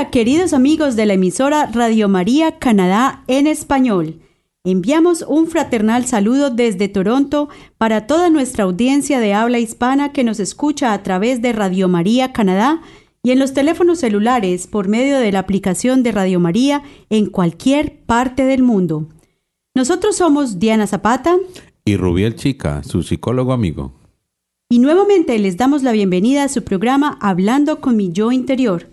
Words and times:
Hola, 0.00 0.10
queridos 0.10 0.54
amigos 0.54 0.96
de 0.96 1.04
la 1.04 1.12
emisora 1.12 1.66
Radio 1.66 2.08
María 2.08 2.58
Canadá 2.58 3.22
en 3.26 3.46
español. 3.46 4.18
Enviamos 4.64 5.22
un 5.28 5.46
fraternal 5.46 6.06
saludo 6.06 6.48
desde 6.48 6.88
Toronto 6.88 7.50
para 7.76 8.06
toda 8.06 8.30
nuestra 8.30 8.64
audiencia 8.64 9.20
de 9.20 9.34
habla 9.34 9.58
hispana 9.58 10.10
que 10.10 10.24
nos 10.24 10.40
escucha 10.40 10.94
a 10.94 11.02
través 11.02 11.42
de 11.42 11.52
Radio 11.52 11.86
María 11.86 12.32
Canadá 12.32 12.80
y 13.22 13.32
en 13.32 13.38
los 13.38 13.52
teléfonos 13.52 13.98
celulares 13.98 14.66
por 14.66 14.88
medio 14.88 15.18
de 15.18 15.32
la 15.32 15.40
aplicación 15.40 16.02
de 16.02 16.12
Radio 16.12 16.40
María 16.40 16.82
en 17.10 17.26
cualquier 17.26 17.98
parte 18.06 18.46
del 18.46 18.62
mundo. 18.62 19.06
Nosotros 19.74 20.16
somos 20.16 20.58
Diana 20.58 20.86
Zapata 20.86 21.36
Y 21.84 21.98
Rubiel 21.98 22.36
Chica, 22.36 22.82
su 22.84 23.02
psicólogo 23.02 23.52
amigo. 23.52 23.92
y 24.70 24.78
nuevamente 24.78 25.38
les 25.38 25.58
damos 25.58 25.82
la 25.82 25.92
bienvenida 25.92 26.44
a 26.44 26.48
su 26.48 26.64
programa 26.64 27.18
Hablando 27.20 27.82
con 27.82 27.98
mi 27.98 28.10
yo 28.12 28.32
interior. 28.32 28.89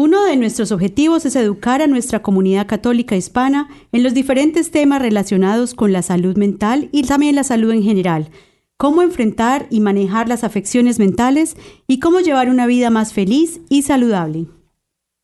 Uno 0.00 0.26
de 0.26 0.36
nuestros 0.36 0.70
objetivos 0.70 1.26
es 1.26 1.34
educar 1.34 1.82
a 1.82 1.88
nuestra 1.88 2.22
comunidad 2.22 2.68
católica 2.68 3.16
hispana 3.16 3.68
en 3.90 4.04
los 4.04 4.14
diferentes 4.14 4.70
temas 4.70 5.02
relacionados 5.02 5.74
con 5.74 5.92
la 5.92 6.02
salud 6.02 6.36
mental 6.36 6.88
y 6.92 7.02
también 7.02 7.34
la 7.34 7.42
salud 7.42 7.72
en 7.72 7.82
general, 7.82 8.30
cómo 8.76 9.02
enfrentar 9.02 9.66
y 9.70 9.80
manejar 9.80 10.28
las 10.28 10.44
afecciones 10.44 11.00
mentales 11.00 11.56
y 11.88 11.98
cómo 11.98 12.20
llevar 12.20 12.48
una 12.48 12.68
vida 12.68 12.90
más 12.90 13.12
feliz 13.12 13.60
y 13.68 13.82
saludable. 13.82 14.46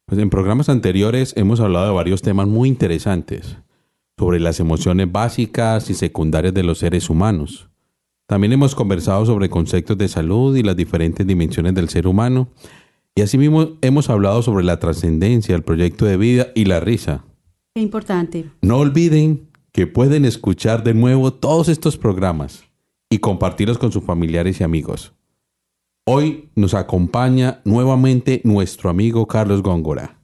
Pues 0.07 0.21
en 0.21 0.29
programas 0.29 0.69
anteriores 0.69 1.35
hemos 1.37 1.61
hablado 1.61 1.87
de 1.87 1.95
varios 1.95 2.21
temas 2.21 2.49
muy 2.49 2.69
interesantes 2.69 3.57
sobre 4.19 4.41
las 4.41 4.59
emociones 4.59 5.13
básicas 5.13 5.89
y 5.89 5.95
secundarias 5.95 6.53
de 6.53 6.65
los 6.65 6.79
seres 6.79 7.09
humanos. 7.09 7.69
También 8.27 8.53
hemos 8.53 8.75
conversado 8.75 9.25
sobre 9.25 9.49
conceptos 9.49 9.97
de 9.99 10.09
salud 10.09 10.57
y 10.57 10.65
las 10.65 10.75
diferentes 10.75 11.25
dimensiones 11.25 11.75
del 11.77 11.91
ser 11.91 12.09
humano. 12.09 12.49
Y 13.17 13.23
asimismo 13.23 13.79
hemos 13.81 14.11
hablado 14.11 14.43
sobre 14.43 14.65
la 14.65 14.81
trascendencia, 14.81 15.55
el 15.55 15.63
proyecto 15.63 16.05
de 16.05 16.17
vida 16.17 16.49
y 16.55 16.65
la 16.65 16.81
risa. 16.81 17.25
Qué 17.75 17.81
importante. 17.81 18.51
No 18.61 18.79
olviden 18.79 19.49
que 19.73 19.87
pueden 19.87 20.25
escuchar 20.25 20.83
de 20.83 20.95
nuevo 20.95 21.33
todos 21.33 21.69
estos 21.69 21.97
programas 21.97 22.65
y 23.11 23.19
compartirlos 23.19 23.79
con 23.79 23.93
sus 23.93 24.03
familiares 24.03 24.61
y 24.61 24.65
amigos. 24.65 25.13
Hoy 26.07 26.51
nos 26.57 26.75
acompaña 26.75 27.61
nuevamente 27.65 28.41
nuestro 28.45 28.91
amigo 28.91 29.27
Carlos 29.27 29.63
Góngora, 29.63 30.21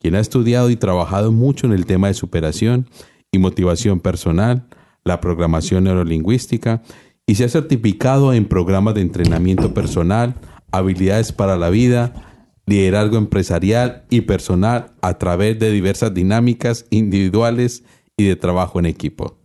quien 0.00 0.14
ha 0.14 0.20
estudiado 0.20 0.70
y 0.70 0.76
trabajado 0.76 1.32
mucho 1.32 1.66
en 1.66 1.72
el 1.72 1.86
tema 1.86 2.08
de 2.08 2.14
superación 2.14 2.88
y 3.30 3.38
motivación 3.38 4.00
personal, 4.00 4.66
la 5.04 5.20
programación 5.20 5.84
neurolingüística 5.84 6.82
y 7.26 7.34
se 7.34 7.44
ha 7.44 7.48
certificado 7.48 8.32
en 8.32 8.46
programas 8.46 8.94
de 8.94 9.02
entrenamiento 9.02 9.72
personal, 9.74 10.34
habilidades 10.72 11.32
para 11.32 11.56
la 11.56 11.70
vida, 11.70 12.12
liderazgo 12.66 13.18
empresarial 13.18 14.04
y 14.10 14.22
personal 14.22 14.92
a 15.02 15.18
través 15.18 15.58
de 15.58 15.70
diversas 15.70 16.12
dinámicas 16.14 16.86
individuales 16.90 17.84
y 18.16 18.24
de 18.24 18.36
trabajo 18.36 18.78
en 18.78 18.86
equipo. 18.86 19.38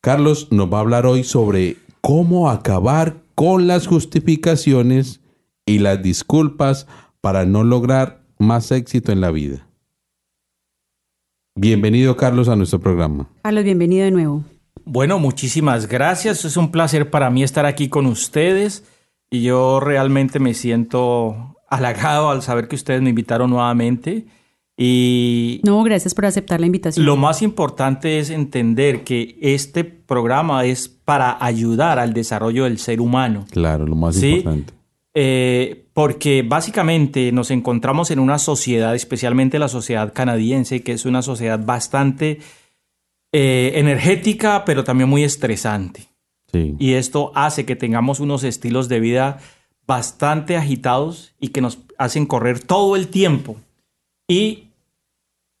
Carlos 0.00 0.48
nos 0.50 0.72
va 0.72 0.78
a 0.78 0.80
hablar 0.82 1.06
hoy 1.06 1.24
sobre 1.24 1.76
cómo 2.00 2.50
acabar 2.50 3.16
con 3.34 3.66
las 3.66 3.86
justificaciones 3.86 5.20
y 5.66 5.80
las 5.80 6.02
disculpas 6.02 6.86
para 7.20 7.44
no 7.44 7.64
lograr 7.64 8.22
más 8.38 8.70
éxito 8.70 9.12
en 9.12 9.20
la 9.20 9.30
vida. 9.30 9.66
Bienvenido 11.56 12.16
Carlos 12.16 12.48
a 12.48 12.56
nuestro 12.56 12.78
programa. 12.78 13.28
Carlos, 13.42 13.64
bienvenido 13.64 14.04
de 14.04 14.12
nuevo. 14.12 14.44
Bueno, 14.84 15.18
muchísimas 15.18 15.88
gracias. 15.88 16.44
Es 16.44 16.56
un 16.56 16.70
placer 16.70 17.10
para 17.10 17.30
mí 17.30 17.42
estar 17.42 17.66
aquí 17.66 17.88
con 17.88 18.06
ustedes 18.06 18.84
y 19.30 19.42
yo 19.42 19.80
realmente 19.80 20.38
me 20.38 20.54
siento 20.54 21.56
halagado 21.68 22.30
al 22.30 22.42
saber 22.42 22.66
que 22.68 22.76
ustedes 22.76 23.02
me 23.02 23.10
invitaron 23.10 23.50
nuevamente. 23.50 24.26
Y 24.80 25.60
No, 25.64 25.82
gracias 25.82 26.14
por 26.14 26.24
aceptar 26.26 26.60
la 26.60 26.66
invitación. 26.66 27.04
lo 27.04 27.16
más 27.16 27.42
importante 27.42 28.20
es 28.20 28.30
entender 28.30 29.02
que 29.02 29.36
este 29.42 29.82
programa 29.84 30.64
es 30.64 30.88
para 30.88 31.36
ayudar 31.44 31.98
al 31.98 32.12
desarrollo 32.14 32.64
del 32.64 32.78
ser 32.78 33.00
humano. 33.00 33.44
Claro, 33.50 33.86
lo 33.86 33.96
más 33.96 34.14
Sí. 34.16 34.28
importante. 34.36 34.72
Eh, 35.14 35.86
porque 35.94 36.42
básicamente 36.46 37.32
nos 37.32 37.50
encontramos 37.50 38.12
en 38.12 38.20
una 38.20 38.38
sociedad, 38.38 38.94
especialmente 38.94 39.58
la 39.58 39.66
sociedad 39.66 40.12
canadiense, 40.12 40.82
que 40.84 40.92
es 40.92 41.04
una 41.06 41.22
sociedad 41.22 41.58
bastante 41.64 42.38
eh, 43.32 43.72
energética, 43.74 44.64
pero 44.64 44.84
también 44.84 45.08
muy 45.10 45.24
estresante. 45.24 46.06
Sí. 46.52 46.74
Y 46.78 46.94
esto 46.94 47.30
hace 47.34 47.64
que 47.66 47.76
tengamos 47.76 48.20
unos 48.20 48.42
estilos 48.44 48.88
de 48.88 49.00
vida 49.00 49.38
bastante 49.86 50.56
agitados 50.56 51.34
y 51.40 51.48
que 51.48 51.60
nos 51.60 51.78
hacen 51.98 52.26
correr 52.26 52.60
todo 52.60 52.96
el 52.96 53.08
tiempo. 53.08 53.56
Y 54.28 54.64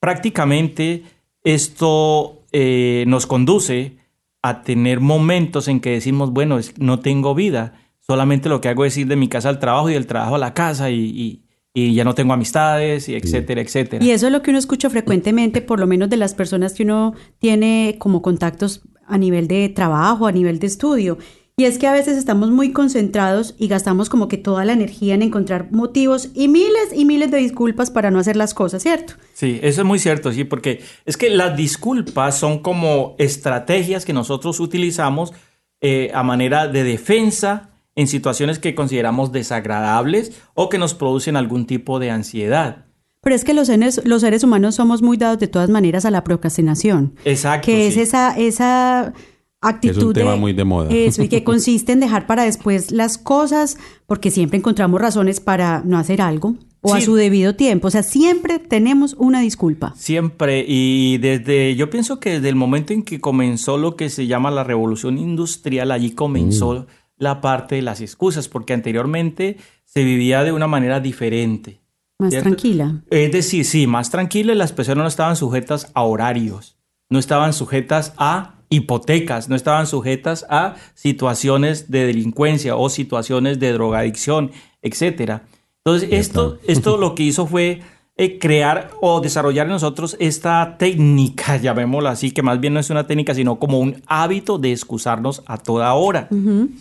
prácticamente 0.00 1.04
esto 1.44 2.42
eh, 2.52 3.04
nos 3.06 3.26
conduce 3.26 3.96
a 4.42 4.62
tener 4.62 5.00
momentos 5.00 5.68
en 5.68 5.80
que 5.80 5.90
decimos, 5.90 6.32
bueno, 6.32 6.58
es- 6.58 6.78
no 6.78 7.00
tengo 7.00 7.34
vida, 7.34 7.74
solamente 8.00 8.48
lo 8.48 8.60
que 8.60 8.68
hago 8.68 8.84
es 8.84 8.96
ir 8.96 9.06
de 9.08 9.16
mi 9.16 9.28
casa 9.28 9.48
al 9.48 9.58
trabajo 9.58 9.90
y 9.90 9.94
del 9.94 10.06
trabajo 10.06 10.36
a 10.36 10.38
la 10.38 10.54
casa 10.54 10.90
y, 10.90 10.96
y- 11.04 11.42
y 11.74 11.94
ya 11.94 12.04
no 12.04 12.14
tengo 12.14 12.32
amistades, 12.32 13.08
y 13.08 13.14
etcétera, 13.14 13.60
etcétera. 13.60 14.04
Y 14.04 14.10
eso 14.10 14.26
es 14.26 14.32
lo 14.32 14.42
que 14.42 14.50
uno 14.50 14.58
escucha 14.58 14.88
frecuentemente, 14.90 15.60
por 15.60 15.78
lo 15.78 15.86
menos 15.86 16.08
de 16.08 16.16
las 16.16 16.34
personas 16.34 16.72
que 16.74 16.82
uno 16.82 17.14
tiene 17.38 17.96
como 17.98 18.20
contactos 18.22 18.80
a 19.08 19.18
nivel 19.18 19.48
de 19.48 19.68
trabajo, 19.68 20.26
a 20.26 20.32
nivel 20.32 20.58
de 20.58 20.66
estudio. 20.66 21.18
Y 21.58 21.64
es 21.64 21.76
que 21.78 21.88
a 21.88 21.92
veces 21.92 22.16
estamos 22.16 22.50
muy 22.50 22.70
concentrados 22.70 23.56
y 23.58 23.66
gastamos 23.66 24.08
como 24.08 24.28
que 24.28 24.36
toda 24.36 24.64
la 24.64 24.74
energía 24.74 25.14
en 25.14 25.22
encontrar 25.22 25.72
motivos 25.72 26.30
y 26.32 26.46
miles 26.46 26.92
y 26.94 27.04
miles 27.04 27.32
de 27.32 27.38
disculpas 27.38 27.90
para 27.90 28.12
no 28.12 28.20
hacer 28.20 28.36
las 28.36 28.54
cosas, 28.54 28.80
¿cierto? 28.84 29.14
Sí, 29.34 29.58
eso 29.60 29.80
es 29.80 29.86
muy 29.86 29.98
cierto, 29.98 30.30
sí, 30.30 30.44
porque 30.44 30.84
es 31.04 31.16
que 31.16 31.30
las 31.30 31.56
disculpas 31.56 32.38
son 32.38 32.60
como 32.60 33.16
estrategias 33.18 34.04
que 34.04 34.12
nosotros 34.12 34.60
utilizamos 34.60 35.32
eh, 35.80 36.12
a 36.14 36.22
manera 36.22 36.68
de 36.68 36.84
defensa 36.84 37.70
en 37.96 38.06
situaciones 38.06 38.60
que 38.60 38.76
consideramos 38.76 39.32
desagradables 39.32 40.40
o 40.54 40.68
que 40.68 40.78
nos 40.78 40.94
producen 40.94 41.34
algún 41.34 41.66
tipo 41.66 41.98
de 41.98 42.12
ansiedad. 42.12 42.87
Pero 43.28 43.36
es 43.36 43.44
que 43.44 43.52
los 43.52 43.66
seres, 43.66 44.00
los 44.06 44.22
seres 44.22 44.42
humanos 44.42 44.76
somos 44.76 45.02
muy 45.02 45.18
dados 45.18 45.38
de 45.38 45.48
todas 45.48 45.68
maneras 45.68 46.06
a 46.06 46.10
la 46.10 46.24
procrastinación. 46.24 47.12
Exacto. 47.26 47.66
que 47.66 47.86
es 47.86 47.92
sí. 47.92 48.00
esa, 48.00 48.34
esa 48.34 49.12
actitud 49.60 50.14
tema 50.14 50.34
muy 50.36 50.54
de 50.54 50.64
moda. 50.64 50.88
Eso, 50.90 51.22
y 51.22 51.28
que 51.28 51.44
consiste 51.44 51.92
en 51.92 52.00
dejar 52.00 52.26
para 52.26 52.44
después 52.44 52.90
las 52.90 53.18
cosas, 53.18 53.76
porque 54.06 54.30
siempre 54.30 54.56
encontramos 54.56 54.98
razones 54.98 55.40
para 55.40 55.82
no 55.84 55.98
hacer 55.98 56.22
algo 56.22 56.54
o 56.80 56.94
a 56.94 57.02
su 57.02 57.16
debido 57.16 57.54
tiempo. 57.54 57.88
O 57.88 57.90
sea, 57.90 58.02
siempre 58.02 58.58
tenemos 58.58 59.14
una 59.18 59.42
disculpa. 59.42 59.92
Siempre, 59.94 60.64
y 60.66 61.18
desde, 61.18 61.76
yo 61.76 61.90
pienso 61.90 62.20
que 62.20 62.30
desde 62.30 62.48
el 62.48 62.56
momento 62.56 62.94
en 62.94 63.02
que 63.02 63.20
comenzó 63.20 63.76
lo 63.76 63.94
que 63.94 64.08
se 64.08 64.26
llama 64.26 64.50
la 64.50 64.64
revolución 64.64 65.18
industrial, 65.18 65.90
allí 65.90 66.12
comenzó 66.12 66.86
la 67.18 67.42
parte 67.42 67.74
de 67.74 67.82
las 67.82 68.00
excusas, 68.00 68.48
porque 68.48 68.72
anteriormente 68.72 69.58
se 69.84 70.02
vivía 70.02 70.44
de 70.44 70.52
una 70.52 70.66
manera 70.66 71.00
diferente. 71.00 71.82
Más 72.18 72.30
¿cierto? 72.30 72.48
tranquila. 72.48 73.02
Es 73.10 73.32
decir, 73.32 73.64
sí, 73.64 73.86
más 73.86 74.10
tranquilo 74.10 74.52
y 74.52 74.56
las 74.56 74.72
personas 74.72 75.02
no 75.04 75.08
estaban 75.08 75.36
sujetas 75.36 75.90
a 75.94 76.02
horarios, 76.02 76.76
no 77.08 77.18
estaban 77.18 77.52
sujetas 77.52 78.12
a 78.16 78.56
hipotecas, 78.70 79.48
no 79.48 79.56
estaban 79.56 79.86
sujetas 79.86 80.44
a 80.50 80.74
situaciones 80.94 81.90
de 81.90 82.06
delincuencia 82.06 82.76
o 82.76 82.88
situaciones 82.88 83.58
de 83.60 83.72
drogadicción, 83.72 84.50
etcétera. 84.82 85.44
Entonces, 85.84 86.08
esto, 86.12 86.58
esto 86.66 86.96
lo 86.98 87.14
que 87.14 87.22
hizo 87.22 87.46
fue 87.46 87.80
eh, 88.16 88.38
crear 88.40 88.90
o 89.00 89.20
desarrollar 89.20 89.66
en 89.66 89.72
nosotros 89.72 90.16
esta 90.18 90.76
técnica, 90.76 91.56
llamémosla 91.62 92.10
así, 92.10 92.32
que 92.32 92.42
más 92.42 92.58
bien 92.58 92.74
no 92.74 92.80
es 92.80 92.90
una 92.90 93.06
técnica, 93.06 93.32
sino 93.32 93.60
como 93.60 93.78
un 93.78 94.02
hábito 94.08 94.58
de 94.58 94.72
excusarnos 94.72 95.42
a 95.46 95.56
toda 95.56 95.94
hora. 95.94 96.28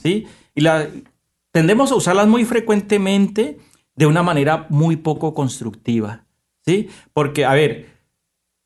¿sí? 0.01 0.25
Y 0.56 0.62
la, 0.62 0.88
tendemos 1.51 1.92
a 1.92 1.95
usarlas 1.95 2.28
muy 2.28 2.44
frecuentemente 2.44 3.60
de 3.98 4.06
una 4.06 4.24
manera 4.24 4.68
muy 4.70 4.96
poco 4.96 5.34
constructiva. 5.34 6.24
¿sí? 6.66 6.88
Porque, 7.14 7.44
a 7.44 7.54
ver, 7.54 7.88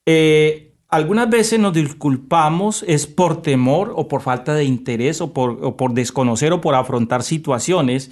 eh, 0.06 0.76
algunas 0.90 1.30
veces 1.30 1.60
nos 1.60 1.74
disculpamos 1.74 2.84
es 2.88 3.08
por 3.08 3.42
temor 3.42 3.94
o 3.96 4.08
por 4.08 4.22
falta 4.22 4.54
de 4.54 4.66
interés 4.66 5.22
o 5.22 5.34
por, 5.34 5.64
o 5.64 5.78
por 5.78 5.94
desconocer 5.94 6.52
o 6.54 6.62
por 6.62 6.76
afrontar 6.76 7.24
situaciones 7.24 8.12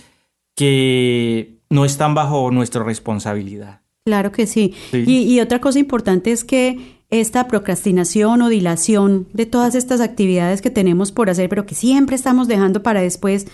que 0.56 1.60
no 1.70 1.86
están 1.86 2.16
bajo 2.16 2.50
nuestra 2.52 2.84
responsabilidad. 2.84 3.82
Claro 4.06 4.32
que 4.32 4.48
sí. 4.48 4.74
Sí. 4.92 5.04
Y, 5.06 5.34
y 5.34 5.42
otra 5.42 5.60
cosa 5.60 5.78
importante 5.78 6.32
es 6.32 6.44
que 6.44 7.00
esta 7.10 7.48
procrastinación 7.48 8.42
o 8.42 8.50
dilación 8.50 9.28
de 9.34 9.46
todas 9.46 9.76
estas 9.76 10.00
actividades 10.00 10.62
que 10.62 10.70
tenemos 10.70 11.12
por 11.12 11.30
hacer, 11.30 11.50
pero 11.50 11.66
que 11.66 11.76
siempre 11.76 12.16
estamos 12.16 12.48
dejando 12.48 12.82
para 12.82 13.02
después, 13.02 13.48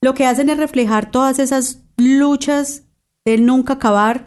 lo 0.00 0.14
que 0.14 0.24
hacen 0.24 0.48
es 0.48 0.56
reflejar 0.56 1.10
todas 1.10 1.38
esas 1.38 1.82
luchas 1.96 2.84
del 3.24 3.44
nunca 3.46 3.74
acabar 3.74 4.26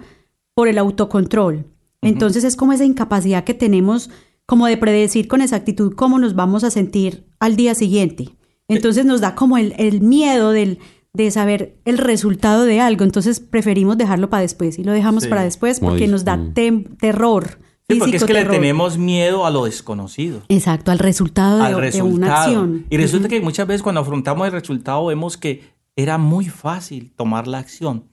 por 0.53 0.67
el 0.67 0.77
autocontrol. 0.77 1.65
Entonces 2.01 2.43
es 2.43 2.55
como 2.55 2.73
esa 2.73 2.85
incapacidad 2.85 3.43
que 3.43 3.53
tenemos 3.53 4.09
como 4.45 4.67
de 4.67 4.75
predecir 4.77 5.27
con 5.27 5.41
exactitud 5.41 5.93
cómo 5.95 6.19
nos 6.19 6.35
vamos 6.35 6.63
a 6.63 6.69
sentir 6.69 7.25
al 7.39 7.55
día 7.55 7.75
siguiente. 7.75 8.29
Entonces 8.67 9.05
nos 9.05 9.21
da 9.21 9.35
como 9.35 9.57
el, 9.57 9.73
el 9.77 10.01
miedo 10.01 10.51
del, 10.51 10.79
de 11.13 11.31
saber 11.31 11.77
el 11.85 11.97
resultado 11.97 12.65
de 12.65 12.81
algo. 12.81 13.03
Entonces 13.05 13.39
preferimos 13.39 13.97
dejarlo 13.97 14.29
para 14.29 14.41
después 14.41 14.77
y 14.79 14.83
lo 14.83 14.91
dejamos 14.91 15.23
Sí. 15.23 15.29
para 15.29 15.43
después 15.43 15.79
porque 15.79 16.07
nos 16.07 16.25
da 16.25 16.37
tem- 16.37 16.97
terror. 16.97 17.57
Sí, 17.89 17.95
porque 17.99 18.15
es 18.17 18.21
físico, 18.23 18.27
que 18.27 18.33
le 18.33 18.39
terror. 18.39 18.55
tenemos 18.55 18.97
miedo 18.97 19.45
a 19.45 19.49
lo 19.51 19.65
desconocido. 19.65 20.41
Exacto, 20.49 20.91
al 20.91 20.99
resultado 20.99 21.57
de, 21.59 21.63
al 21.65 21.75
de 21.75 21.81
resultado. 21.81 22.15
una 22.15 22.41
acción. 22.43 22.85
Y 22.89 22.97
resulta 22.97 23.27
que 23.29 23.39
muchas 23.41 23.67
veces 23.67 23.81
cuando 23.81 24.01
afrontamos 24.01 24.45
el 24.47 24.53
resultado 24.53 25.05
vemos 25.05 25.37
que 25.37 25.63
era 25.95 26.17
muy 26.17 26.45
fácil 26.45 27.13
tomar 27.15 27.47
la 27.47 27.59
acción, 27.59 28.05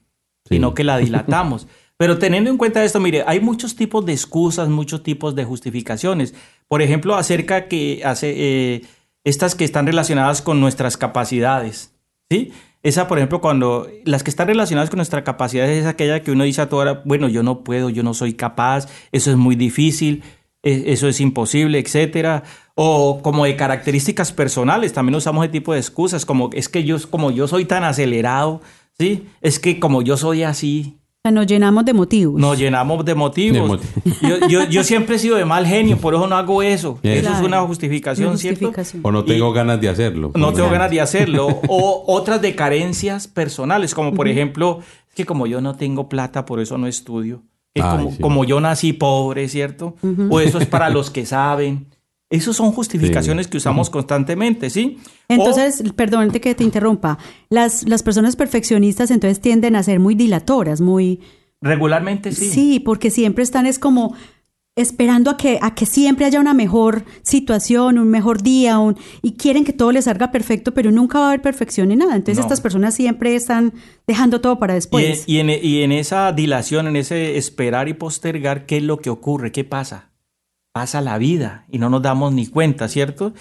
Sí. 0.51 0.57
sino 0.57 0.75
que 0.75 0.85
la 0.85 0.99
dilatamos. 0.99 1.67
Pero 1.97 2.19
teniendo 2.19 2.51
en 2.51 2.57
cuenta 2.57 2.83
esto, 2.85 2.99
mire, 3.01 3.25
hay 3.27 3.41
muchos 3.41 3.77
tipos 3.77 4.05
de 4.07 4.13
excusas, 4.13 4.69
muchos 4.69 5.03
tipos 5.03 5.35
de 5.35 5.45
justificaciones. 5.45 6.35
Por 6.67 6.81
ejemplo, 6.83 7.15
acerca 7.17 7.69
que 7.69 8.03
hace 8.05 8.33
eh, 8.37 8.83
estas 9.25 9.55
que 9.55 9.65
están 9.65 9.87
relacionadas 9.87 10.41
con 10.41 10.61
nuestras 10.61 10.97
capacidades, 10.97 11.93
¿sí? 12.31 12.53
Esa, 12.83 13.07
por 13.07 13.19
ejemplo, 13.19 13.43
cuando 13.43 13.87
las 14.07 14.23
que 14.23 14.31
están 14.31 14.49
relacionadas 14.49 14.89
con 14.89 14.97
nuestra 14.97 15.23
capacidad 15.25 15.69
es 15.69 15.85
aquella 15.85 16.23
que 16.23 16.31
uno 16.33 16.45
dice 16.45 16.63
a 16.63 16.71
toda 16.71 16.83
hora, 16.93 17.03
bueno, 17.05 17.29
yo 17.29 17.43
no 17.43 17.63
puedo, 17.63 17.91
yo 17.91 18.03
no 18.03 18.15
soy 18.15 18.33
capaz, 18.33 18.89
eso 19.13 19.31
es 19.31 19.37
muy 19.37 19.55
difícil, 19.55 20.23
e- 20.63 20.85
eso 20.87 21.07
es 21.07 21.21
imposible, 21.21 21.79
etcétera. 21.79 22.45
O 22.75 23.21
como 23.23 23.45
de 23.45 23.57
características 23.57 24.33
personales, 24.33 24.95
también 24.95 25.17
usamos 25.17 25.45
ese 25.45 25.53
tipo 25.53 25.75
de 25.75 25.81
excusas, 25.81 26.25
como 26.25 26.49
es 26.55 26.71
que 26.71 26.85
yo, 26.85 26.97
como 27.11 27.31
yo 27.31 27.47
soy 27.47 27.67
tan 27.67 27.85
acelerado, 27.85 28.63
¿sí? 29.01 29.27
Es 29.41 29.59
que 29.59 29.81
como 29.81 30.03
yo 30.03 30.17
soy 30.17 30.43
así, 30.45 30.97
O 31.19 31.23
sea, 31.25 31.33
nos 31.33 31.47
llenamos 31.47 31.85
de 31.85 31.93
motivos. 31.93 32.41
nos 32.41 32.57
llenamos 32.59 33.05
de 33.05 33.15
motivos. 33.15 33.55
De 33.55 33.61
motivos. 33.63 34.21
Yo, 34.23 34.49
yo- 34.49 34.65
yo 34.69 34.85
siempre 34.85 35.17
he 35.17 35.19
sido 35.19 35.37
de 35.37 35.45
mal 35.45 35.67
genio, 35.67 35.99
por 35.99 36.15
eso 36.15 36.27
no 36.27 36.35
hago 36.37 36.63
eso. 36.63 36.99
Yes. 37.03 37.19
Eso 37.25 37.33
es 37.35 37.41
una 37.41 37.61
justificación, 37.63 38.29
Una 38.29 38.37
¿cierto? 38.39 38.67
justificación. 38.67 39.03
O 39.05 39.11
no 39.13 39.25
tengo 39.25 39.53
ganas 39.53 39.81
de 39.81 39.89
hacerlo. 39.91 40.33
No 40.35 40.53
tengo 40.53 40.71
ganas 40.71 40.91
de 40.91 41.01
hacerlo. 41.01 41.49
O 41.69 42.05
otras 42.07 42.41
de 42.41 42.55
carencias 42.55 43.27
personales, 43.29 43.95
como 43.95 44.15
por 44.15 44.29
ejemplo, 44.29 44.79
es 45.09 45.15
que 45.15 45.27
como 45.27 45.47
yo 45.47 45.61
no 45.61 45.75
tengo 45.77 46.09
plata, 46.09 46.47
por 46.47 46.59
eso 46.61 46.79
no 46.79 46.87
estudio. 46.87 47.43
Ay, 47.75 47.83
como, 47.83 48.11
sí. 48.11 48.23
como 48.23 48.45
yo 48.45 48.61
nací 48.61 48.93
pobre, 48.95 49.47
¿cierto? 49.49 49.95
O 50.31 50.41
eso 50.41 50.59
es 50.59 50.67
para 50.67 50.89
los 50.91 51.11
que 51.11 51.25
saben. 51.27 51.87
Esas 52.31 52.55
son 52.57 52.71
justificaciones 52.71 53.49
que 53.49 53.57
usamos 53.57 53.91
constantemente, 53.91 54.71
¿sí? 54.71 54.99
O- 55.29 55.35
Entonces, 55.35 55.83
perdón 55.97 56.31
que 56.31 56.55
te 56.55 56.63
interrumpa, 56.65 57.19
las, 57.49 57.89
las 57.89 58.03
personas 58.05 58.37
perfeccionistas 58.37 59.11
entonces 59.11 59.41
tienden 59.41 59.75
a 59.77 59.83
ser 59.83 59.99
muy 59.99 60.15
dilatoras, 60.15 60.81
muy... 60.81 61.21
regularmente 61.61 62.31
sí. 62.33 62.49
Sí, 62.51 62.81
porque 62.81 63.11
siempre 63.11 63.43
están 63.45 63.67
es 63.67 63.79
como 63.81 64.15
esperando 64.77 65.31
a 65.33 65.37
que, 65.37 65.59
a 65.61 65.75
que 65.75 65.85
siempre 65.85 66.25
haya 66.25 66.41
una 66.41 66.55
mejor 66.55 67.05
situación, 67.23 67.99
un 67.99 68.09
mejor 68.09 68.43
día, 68.43 68.79
un, 68.79 68.97
y 69.21 69.33
quieren 69.33 69.65
que 69.65 69.73
todo 69.73 69.91
les 69.93 70.05
salga 70.05 70.31
perfecto, 70.31 70.73
pero 70.73 70.91
nunca 70.93 71.19
va 71.19 71.25
a 71.25 71.29
haber 71.31 71.43
perfección 71.43 71.91
en 71.91 71.99
nada. 71.99 72.15
Entonces 72.17 72.39
No. 72.39 72.43
estas 72.45 72.61
personas 72.61 72.95
siempre 72.95 73.35
están 73.35 73.75
dejando 74.07 74.41
todo 74.41 74.59
para 74.59 74.75
Y, 74.75 74.77
después. 74.77 75.25
y 75.27 75.39
en, 75.41 75.51
y 75.51 75.83
en 75.83 75.91
esa 75.93 76.33
dilación, 76.33 76.87
en 76.87 76.97
ese 76.97 77.37
esperar 77.37 77.89
y 77.89 77.95
postergar, 77.95 78.65
¿qué 78.67 78.77
es 78.79 78.85
lo 78.85 78.99
que 78.99 79.11
ocurre? 79.11 79.51
¿Qué 79.53 79.65
pasa? 79.65 80.10
Pasa 80.73 81.01
la 81.01 81.19
vida 81.19 81.65
y 81.69 81.79
no 81.79 81.91
nos 81.91 82.01
damos 82.03 82.33
ni 82.33 82.47
cuenta, 82.47 82.87
¿cierto? 82.87 83.33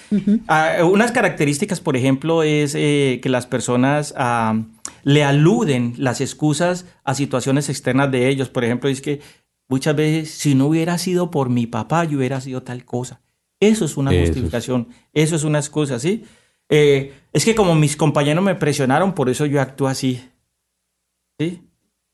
Ah, 0.48 0.78
unas 0.84 1.12
características, 1.12 1.80
por 1.80 1.96
ejemplo, 1.96 2.42
es 2.42 2.74
eh, 2.76 3.20
que 3.22 3.30
las 3.30 3.46
personas 3.46 4.16
ah, 4.18 4.64
le 5.04 5.24
aluden 5.24 5.94
las 5.98 6.22
excusas 6.22 6.88
a 7.04 7.14
situaciones 7.14 7.70
externas 7.70 8.12
de 8.12 8.30
ellos. 8.30 8.50
Por 8.50 8.64
ejemplo, 8.64 8.90
es 8.90 9.02
que 9.02 9.22
muchas 9.68 9.96
veces, 9.96 10.32
si 10.32 10.56
no 10.56 10.66
hubiera 10.66 10.98
sido 10.98 11.30
por 11.30 11.50
mi 11.50 11.68
papá, 11.68 12.04
yo 12.04 12.18
hubiera 12.18 12.42
sido 12.42 12.64
tal 12.64 12.84
cosa. 12.84 13.22
Eso 13.60 13.86
es 13.86 13.96
una 13.96 14.12
Eso 14.12 14.22
es. 14.24 14.30
justificación, 14.30 14.88
eso 15.14 15.36
es 15.36 15.44
una 15.44 15.60
excusa, 15.60 16.00
¿sí? 16.00 16.24
Eh, 16.70 17.14
es 17.32 17.46
que 17.46 17.54
como 17.54 17.76
mis 17.76 17.96
compañeros 17.96 18.44
me 18.44 18.56
presionaron, 18.56 19.14
por 19.14 19.30
eso 19.30 19.46
yo 19.46 19.62
actúo 19.62 19.88
así. 19.88 20.22
¿Sí? 21.40 21.62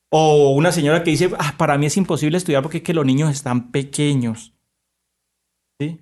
O 0.10 0.52
una 0.52 0.72
señora 0.74 1.04
que 1.04 1.12
dice, 1.12 1.32
ah, 1.40 1.56
para 1.58 1.78
mí 1.78 1.86
es 1.86 1.96
imposible 1.98 2.38
estudiar 2.38 2.62
porque 2.64 2.78
es 2.78 2.84
que 2.84 2.94
los 2.94 3.06
niños 3.06 3.32
están 3.32 3.72
pequeños. 3.72 4.52
¿Sí? 5.80 6.00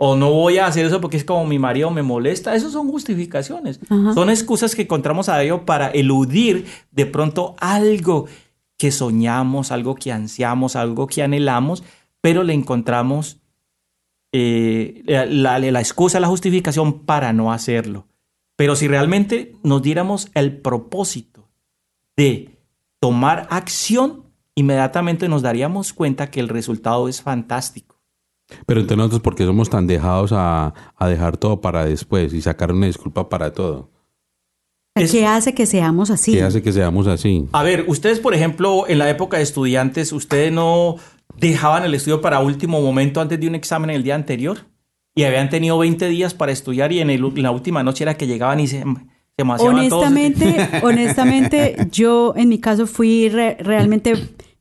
O 0.00 0.14
no 0.14 0.30
voy 0.30 0.58
a 0.58 0.66
hacer 0.66 0.86
eso 0.86 1.00
porque 1.00 1.16
es 1.16 1.24
como 1.24 1.44
mi 1.44 1.58
marido 1.58 1.90
me 1.90 2.02
molesta. 2.02 2.54
Esas 2.54 2.72
son 2.72 2.88
justificaciones. 2.88 3.80
Ajá. 3.88 4.14
Son 4.14 4.30
excusas 4.30 4.74
que 4.76 4.82
encontramos 4.82 5.28
a 5.28 5.42
ello 5.42 5.64
para 5.66 5.88
eludir 5.88 6.66
de 6.92 7.04
pronto 7.06 7.56
algo 7.58 8.26
que 8.76 8.92
soñamos, 8.92 9.72
algo 9.72 9.96
que 9.96 10.12
ansiamos, 10.12 10.76
algo 10.76 11.08
que 11.08 11.22
anhelamos, 11.24 11.82
pero 12.20 12.44
le 12.44 12.52
encontramos 12.54 13.40
eh, 14.32 15.02
la, 15.06 15.26
la- 15.26 15.58
la 15.58 15.80
excusa, 15.80 16.20
la 16.20 16.28
justificación 16.28 17.00
para 17.04 17.32
no 17.32 17.52
hacerlo. 17.52 18.06
Pero 18.56 18.76
si 18.76 18.86
realmente 18.88 19.56
nos 19.64 19.82
diéramos 19.82 20.30
el 20.34 20.56
propósito 20.58 21.48
de 22.16 22.58
tomar 23.00 23.46
acción, 23.50 24.24
inmediatamente 24.54 25.28
nos 25.28 25.42
daríamos 25.42 25.92
cuenta 25.92 26.30
que 26.30 26.40
el 26.40 26.48
resultado 26.48 27.08
es 27.08 27.22
fantástico. 27.22 27.97
Pero 28.66 28.80
entonces 28.80 28.96
nosotros, 28.98 29.20
¿por 29.20 29.34
qué 29.34 29.44
somos 29.44 29.68
tan 29.70 29.86
dejados 29.86 30.32
a, 30.32 30.72
a 30.96 31.08
dejar 31.08 31.36
todo 31.36 31.60
para 31.60 31.84
después 31.84 32.32
y 32.32 32.40
sacar 32.40 32.72
una 32.72 32.86
disculpa 32.86 33.28
para 33.28 33.52
todo? 33.52 33.90
¿Qué 34.94 35.26
hace 35.26 35.54
que 35.54 35.64
seamos 35.66 36.10
así? 36.10 36.32
¿Qué 36.32 36.42
hace 36.42 36.60
que 36.60 36.72
seamos 36.72 37.06
así? 37.06 37.46
A 37.52 37.62
ver, 37.62 37.84
ustedes, 37.86 38.18
por 38.18 38.34
ejemplo, 38.34 38.84
en 38.88 38.98
la 38.98 39.08
época 39.08 39.36
de 39.36 39.44
estudiantes, 39.44 40.12
¿ustedes 40.12 40.50
no 40.52 40.96
dejaban 41.36 41.84
el 41.84 41.94
estudio 41.94 42.20
para 42.20 42.40
último 42.40 42.80
momento 42.82 43.20
antes 43.20 43.38
de 43.38 43.46
un 43.46 43.54
examen 43.54 43.90
el 43.90 44.02
día 44.02 44.16
anterior? 44.16 44.58
Y 45.14 45.22
habían 45.24 45.50
tenido 45.50 45.78
20 45.78 46.08
días 46.08 46.34
para 46.34 46.50
estudiar 46.50 46.90
y 46.92 47.00
en, 47.00 47.10
el- 47.10 47.24
en 47.24 47.42
la 47.42 47.50
última 47.52 47.82
noche 47.84 48.04
era 48.04 48.14
que 48.16 48.26
llegaban 48.26 48.58
y 48.60 48.66
se, 48.66 48.82
se 49.36 49.44
maciaban 49.44 49.88
todos. 49.88 50.06
Honestamente, 50.06 50.68
honestamente, 50.82 51.76
yo 51.92 52.34
en 52.36 52.48
mi 52.48 52.58
caso 52.58 52.86
fui 52.88 53.28
re- 53.28 53.56
realmente 53.60 54.14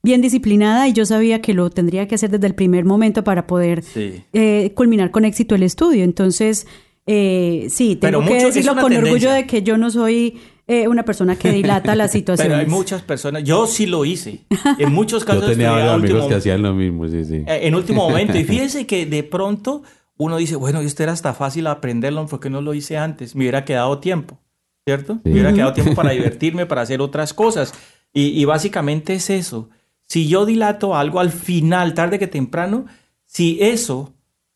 bien 0.04 0.22
disciplinada 0.22 0.88
y 0.88 0.94
yo 0.94 1.06
sabía 1.06 1.42
que 1.42 1.54
lo 1.54 1.70
tendría 1.70 2.08
que 2.08 2.16
hacer 2.16 2.30
desde 2.30 2.48
el 2.48 2.56
primer 2.56 2.86
momento 2.86 3.24
para 3.24 3.48
poder 3.48 3.84
Sí. 3.84 4.24
eh, 4.34 4.72
culminar 4.76 5.12
con 5.12 5.26
éxito 5.26 5.56
el 5.56 5.64
estudio. 5.64 6.04
Entonces, 6.04 6.68
eh, 7.06 7.68
sí, 7.70 7.98
Pero 8.00 8.20
tengo 8.20 8.30
que 8.30 8.36
mucho- 8.36 8.48
es 8.50 8.54
decirlo 8.56 8.74
con 8.82 8.92
tendencia. 8.92 9.12
orgullo 9.14 9.32
de 9.34 9.48
que 9.48 9.64
yo 9.64 9.78
no 9.78 9.90
soy 9.90 10.38
eh, 10.70 10.90
una 10.90 11.04
persona 11.04 11.38
que 11.38 11.50
dilata 11.54 11.96
las 11.96 12.12
situaciones. 12.18 12.52
Pero 12.54 12.60
hay 12.60 12.70
muchas 12.70 13.02
personas, 13.02 13.44
yo 13.46 13.68
sí 13.68 13.86
lo 13.86 14.04
hice. 14.04 14.42
En 14.78 14.92
muchos 14.92 15.22
Yo 15.22 15.28
casos 15.28 15.42
tenía 15.48 15.68
estudié 15.68 15.68
a 15.68 15.72
varios 15.72 15.94
amigos 15.94 16.12
último- 16.16 16.28
que 16.30 16.36
hacían 16.36 16.62
lo 16.62 16.74
mismo, 16.74 17.08
sí, 17.08 17.24
sí. 17.24 17.36
eh, 17.48 17.60
en 17.64 17.74
último 17.76 18.10
momento. 18.10 18.38
Y 18.38 18.44
fíjese 18.44 18.86
que 18.86 19.06
de 19.06 19.24
pronto 19.24 19.84
uno 20.18 20.36
dice, 20.36 20.58
bueno, 20.58 20.82
esto 20.82 21.04
era 21.04 21.14
hasta 21.14 21.34
fácil 21.34 21.68
aprenderlo, 21.68 22.26
¿por 22.28 22.42
qué 22.42 22.50
no 22.50 22.60
lo 22.62 22.74
hice 22.74 22.98
antes? 22.98 23.34
Me 23.34 23.44
hubiera 23.44 23.64
quedado 23.64 24.00
tiempo, 24.00 24.40
¿cierto? 24.86 25.22
Me 25.24 25.32
hubiera 25.32 25.54
quedado 25.54 25.72
tiempo 25.72 25.94
para 25.96 26.10
divertirme, 26.12 26.66
para 26.66 26.82
hacer 26.82 27.00
otras 27.00 27.34
cosas. 27.34 27.74
Y, 28.14 28.30
y 28.38 28.44
básicamente 28.44 29.14
es 29.14 29.30
eso. 29.30 29.70
Si 30.08 30.28
yo 30.28 30.46
dilato 30.46 30.96
algo 30.96 31.20
al 31.20 31.32
final, 31.32 31.94
tarde 31.94 32.18
que 32.20 32.28
temprano, 32.28 32.86
si 33.26 33.58
eso 33.62 34.14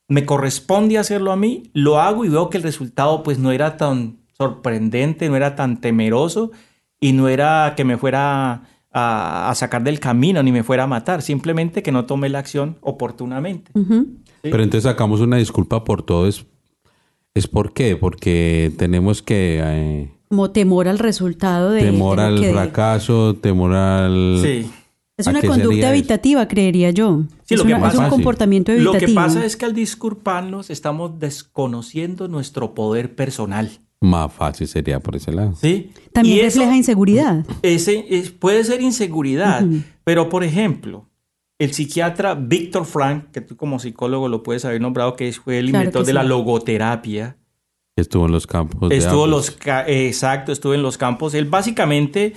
me 0.08 0.26
corresponde 0.26 0.98
hacerlo 0.98 1.32
a 1.32 1.36
mí, 1.36 1.64
lo 1.74 2.00
hago 2.00 2.26
y 2.26 2.30
veo 2.30 2.50
que 2.50 2.58
el 2.58 2.64
resultado 2.64 3.22
pues 3.24 3.38
no 3.38 3.52
era 3.52 3.78
tan 3.78 4.18
sorprendente, 4.38 5.30
no 5.30 5.36
era 5.36 5.56
tan 5.56 5.80
temeroso 5.82 6.52
y 7.00 7.14
no 7.14 7.28
era 7.30 7.74
que 7.76 7.84
me 7.86 7.98
fuera 7.98 8.64
a, 8.94 9.50
a 9.50 9.56
sacar 9.56 9.84
del 9.84 10.00
camino 10.00 10.42
ni 10.44 10.52
me 10.52 10.64
fuera 10.64 10.84
a 10.84 10.88
matar, 10.88 11.22
simplemente 11.22 11.84
que 11.84 11.92
no 11.92 12.06
tomé 12.06 12.30
la 12.30 12.40
acción 12.40 12.78
oportunamente. 12.82 13.72
Pero 14.42 14.64
entonces 14.64 14.84
sacamos 14.84 15.22
una 15.22 15.38
disculpa 15.38 15.84
por 15.84 16.04
todo. 16.04 16.28
¿Es, 16.28 16.46
es 17.34 17.48
por 17.48 17.74
qué? 17.74 17.96
Porque 17.96 18.72
tenemos 18.78 19.22
que... 19.22 19.60
eh, 19.64 20.12
Como 20.30 20.52
temor 20.52 20.88
al 20.88 21.00
resultado 21.00 21.72
de... 21.72 21.82
temor 21.84 22.18
de 22.18 22.24
al 22.26 22.40
que- 22.42 22.52
fracaso, 22.52 23.36
temor 23.36 23.74
al... 23.74 24.40
Sí. 24.42 24.70
Es 25.22 25.28
¿A 25.28 25.32
una 25.32 25.42
conducta 25.42 25.78
eso? 25.78 25.88
evitativa, 25.90 26.48
creería 26.48 26.92
yo. 26.92 27.24
Sí, 27.46 27.54
es, 27.56 27.60
lo 27.60 27.66
que 27.66 27.74
una- 27.74 27.88
es 27.88 27.94
pasa- 27.94 28.04
un 28.04 28.10
comportamiento 28.10 28.72
evitativo. 28.72 28.94
Lo 29.00 29.08
que 29.08 29.14
pasa 29.14 29.46
es 29.46 29.56
que 29.56 29.66
al 29.66 29.74
disculparnos 29.74 30.70
estamos 30.70 31.20
desconociendo 31.20 32.28
nuestro 32.28 32.74
poder 32.74 33.16
personal. 33.16 33.70
Más 34.02 34.34
fácil 34.34 34.68
sería 34.68 35.00
por 35.00 35.16
ese 35.16 35.32
lado. 35.32 35.54
¿sí? 35.56 35.92
También 36.12 36.38
Y 36.38 36.40
eso- 36.42 36.60
refleja 36.60 36.76
inseguridad. 36.76 37.46
ese 37.62 38.06
es- 38.10 38.32
puede 38.32 38.64
ser 38.64 38.82
inseguridad, 38.82 39.64
pero 40.04 40.28
por 40.30 40.44
ejemplo, 40.44 41.08
el 41.60 41.72
psiquiatra 41.74 42.34
Víctor 42.34 42.86
Frank, 42.86 43.26
que 43.32 43.42
tú 43.42 43.56
como 43.56 43.78
psicólogo 43.78 44.28
lo 44.28 44.42
puedes 44.42 44.66
haber 44.66 44.82
nombrado, 44.82 45.16
que 45.16 45.32
fue 45.34 45.60
el 45.60 45.70
Claro 45.70 45.84
inventor 45.84 46.06
de 46.06 46.14
la 46.14 46.24
logoterapia, 46.24 47.38
Estuvo 47.96 48.26
en 48.26 48.32
los 48.32 48.48
campos. 48.48 48.90
de 48.90 48.98
estuvo 48.98 49.26
Auschwitz. 49.26 49.50
los 49.50 49.52
ca- 49.52 49.88
exacto, 49.88 50.52
estuvo 50.52 50.74
en 50.74 50.82
los 50.82 50.98
campos. 50.98 51.34
Él 51.36 51.46
básicamente 51.46 52.34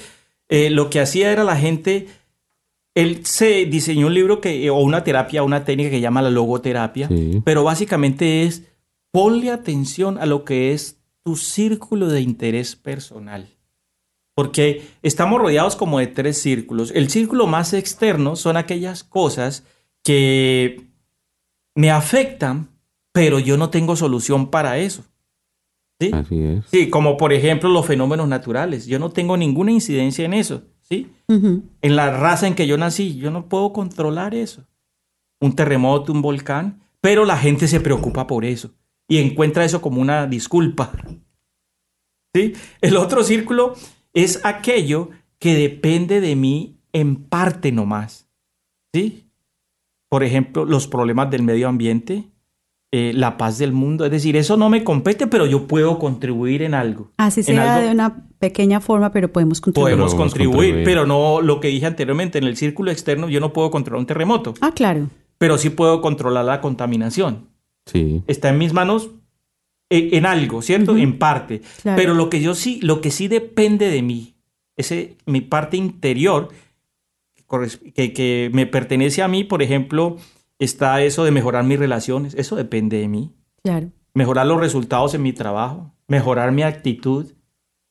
eh, 0.51 0.69
lo 0.69 0.91
que 0.91 1.01
hacía 1.01 1.33
era 1.33 1.43
la 1.45 1.57
gente, 1.57 2.07
él 2.95 3.25
se 3.27 3.65
diseñó 3.67 4.07
un 4.07 4.15
libro 4.15 4.41
que 4.41 4.71
o 4.71 4.77
una 4.81 5.03
terapia, 5.05 5.43
una 5.43 5.65
técnica 5.65 5.91
que 5.91 6.01
llama 6.01 6.23
la 6.23 6.31
logoterapia, 6.31 7.09
Sí. 7.09 7.43
pero 7.45 7.65
básicamente 7.65 8.43
es 8.45 8.63
ponle 9.13 9.51
atención 9.51 10.19
a 10.19 10.27
lo 10.27 10.45
que 10.45 10.73
es 10.73 11.01
tu 11.25 11.37
círculo 11.37 12.09
de 12.09 12.21
interés 12.21 12.77
personal. 12.77 13.49
Porque 14.37 14.83
estamos 15.03 15.41
rodeados 15.41 15.77
como 15.77 16.01
de 16.01 16.09
tres 16.09 16.41
círculos. 16.43 16.91
El 16.95 17.09
círculo 17.09 17.47
más 17.47 17.73
externo 17.73 18.35
son 18.37 18.57
aquellas 18.57 19.05
cosas 19.05 19.65
que 20.03 20.89
me 21.77 21.91
afectan, 21.91 22.69
pero 23.13 23.39
yo 23.39 23.57
no 23.57 23.71
tengo 23.71 23.95
solución 23.97 24.51
para 24.51 24.79
eso. 24.79 25.05
¿Sí? 26.01 26.11
Así 26.13 26.43
es. 26.43 26.65
Sí, 26.67 26.91
como 26.91 27.17
por 27.17 27.33
ejemplo 27.33 27.69
los 27.71 27.87
fenómenos 27.87 28.27
naturales. 28.29 28.87
Yo 28.87 28.99
no 28.99 29.11
tengo 29.11 29.37
ninguna 29.37 29.71
incidencia 29.71 30.25
en 30.25 30.35
eso. 30.35 30.63
¿Sí? 30.89 31.11
En 31.29 31.97
la 31.97 32.11
raza 32.11 32.47
en 32.47 32.55
que 32.55 32.67
yo 32.67 32.77
nací, 32.77 33.17
yo 33.17 33.31
no 33.31 33.49
puedo 33.49 33.73
controlar 33.73 34.35
eso. 34.35 34.67
Un 35.41 35.57
terremoto, 35.57 36.13
un 36.13 36.23
volcán, 36.23 36.83
pero 37.01 37.25
la 37.25 37.39
gente 37.39 37.69
se 37.69 37.81
preocupa 37.81 38.27
por 38.27 38.45
eso 38.45 38.71
y 39.09 39.19
encuentra 39.19 39.65
eso 39.65 39.81
como 39.81 40.01
una 40.01 40.27
disculpa. 40.27 40.93
¿Sí? 42.35 42.55
El 42.81 42.97
otro 42.97 43.23
círculo 43.25 43.75
es 44.13 44.45
aquello 44.45 45.11
que 45.39 45.55
depende 45.55 46.21
de 46.21 46.37
mí 46.37 46.79
en 46.93 47.17
parte 47.17 47.73
nomás. 47.73 48.29
¿Sí? 48.93 49.31
Por 50.09 50.23
ejemplo, 50.23 50.65
los 50.65 50.87
problemas 50.87 51.31
del 51.31 51.43
medio 51.43 51.69
ambiente, 51.69 52.31
eh, 52.97 53.13
la 53.13 53.37
paz 53.37 53.59
del 53.59 53.73
mundo. 53.73 54.05
Es 54.05 54.11
decir, 54.13 54.37
eso 54.37 54.57
no 54.57 54.69
me 54.69 54.85
compete, 54.85 55.27
pero 55.27 55.47
yo 55.47 55.67
puedo 55.67 55.99
contribuir 55.99 56.63
en 56.63 56.75
algo. 56.75 57.11
Así 57.17 57.41
En 57.41 57.47
sea 57.47 57.75
algo- 57.75 57.87
de 57.89 57.93
una 57.93 58.25
pequeña 58.39 58.81
forma, 58.81 59.11
pero 59.11 59.33
podemos 59.33 59.61
contribuir. 59.61 59.95
Podemos 59.95 60.13
Podemos 60.13 60.31
contribuir, 60.33 60.57
contribuir. 60.59 60.85
pero 60.85 61.05
no 61.07 61.41
lo 61.41 61.59
que 61.59 61.69
dije 61.69 61.87
anteriormente, 61.87 62.39
en 62.39 62.45
el 62.45 62.57
círculo 62.57 62.93
externo 62.93 63.29
yo 63.29 63.41
no 63.41 63.53
puedo 63.53 63.71
controlar 63.73 63.99
un 64.01 64.07
terremoto, 64.07 64.55
Ah, 64.61 64.71
claro. 64.73 65.09
pero 65.39 65.59
sí 65.59 65.71
puedo 65.71 66.01
controlar 66.01 66.45
la 66.45 66.61
contaminación. 66.61 67.49
Sí. 67.87 68.23
Está 68.29 68.51
en 68.51 68.59
mis 68.59 68.73
manos 68.73 69.11
en, 69.91 70.15
en 70.15 70.27
algo, 70.27 70.63
¿cierto? 70.63 70.97
En 70.97 71.19
parte. 71.19 71.63
Claro. 71.83 71.97
Pero 72.01 72.15
lo 72.15 72.31
que 72.31 72.41
yo 72.41 72.55
sí, 72.55 72.79
lo 72.83 73.01
que 73.01 73.11
sí 73.11 73.27
depende 73.29 73.89
de 73.91 74.03
mí, 74.03 74.37
ese, 74.77 75.17
mi 75.27 75.41
parte 75.41 75.77
interior, 75.77 76.49
que, 77.95 78.13
que 78.13 78.51
me 78.53 78.67
pertenece 78.67 79.23
a 79.23 79.29
mí, 79.29 79.45
por 79.45 79.63
ejemplo, 79.63 80.17
está 80.59 81.03
eso 81.03 81.25
de 81.25 81.31
mejorar 81.31 81.65
mis 81.65 81.79
relaciones, 81.79 82.35
eso 82.35 82.57
depende 82.57 82.99
de 82.99 83.09
mí 83.09 83.33
Claro. 83.63 83.91
mejorar 84.15 84.47
los 84.47 84.61
resultados 84.61 85.15
en 85.15 85.23
mi 85.23 85.33
trabajo, 85.33 85.95
mejorar 86.09 86.53
mi 86.53 86.63
actitud, 86.63 87.33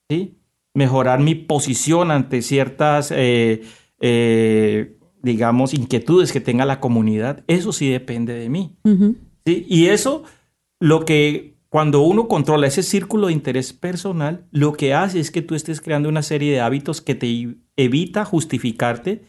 ¿sí? 0.10 0.38
mejorar 0.74 1.20
mi 1.20 1.36
posición 1.36 2.12
ante 2.12 2.42
ciertas, 2.42 3.12
eh, 3.12 3.62
eh, 4.00 4.98
digamos, 5.22 5.74
inquietudes 5.74 6.32
que 6.32 6.42
tenga 6.42 6.66
la 6.66 6.80
comunidad. 6.80 7.44
Eso 7.48 7.72
sí 7.72 7.90
depende 7.90 8.34
de 8.34 8.50
mí. 8.50 8.76
¿sí? 9.46 9.66
Y 9.70 9.88
eso, 9.88 10.24
lo 10.80 11.06
que 11.06 11.54
cuando 11.70 12.02
uno 12.02 12.28
controla 12.28 12.68
ese 12.68 12.84
círculo 12.84 13.28
de 13.28 13.34
interés 13.34 13.74
personal, 13.74 14.46
lo 14.52 14.74
que 14.74 14.94
hace 14.94 15.20
es 15.20 15.32
que 15.32 15.42
tú 15.42 15.56
estés 15.56 15.82
creando 15.82 16.10
una 16.10 16.22
serie 16.22 16.52
de 16.52 16.62
hábitos 16.62 17.02
que 17.02 17.16
te 17.16 17.56
evita 17.76 18.26
justificarte 18.26 19.26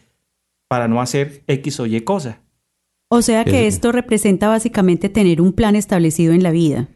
para 0.67 0.87
no 0.87 1.01
hacer 1.01 1.43
X 1.47 1.79
o 1.79 1.85
Y 1.85 2.01
cosa. 2.01 2.41
O 3.09 3.21
sea 3.21 3.45
que 3.45 3.67
Es- 3.67 3.75
esto 3.75 3.91
representa 3.91 4.47
básicamente 4.47 5.09
tener 5.09 5.41
un 5.41 5.53
plan 5.53 5.75
establecido 5.75 6.33
en 6.33 6.43
la 6.43 6.51
vida. 6.51 6.87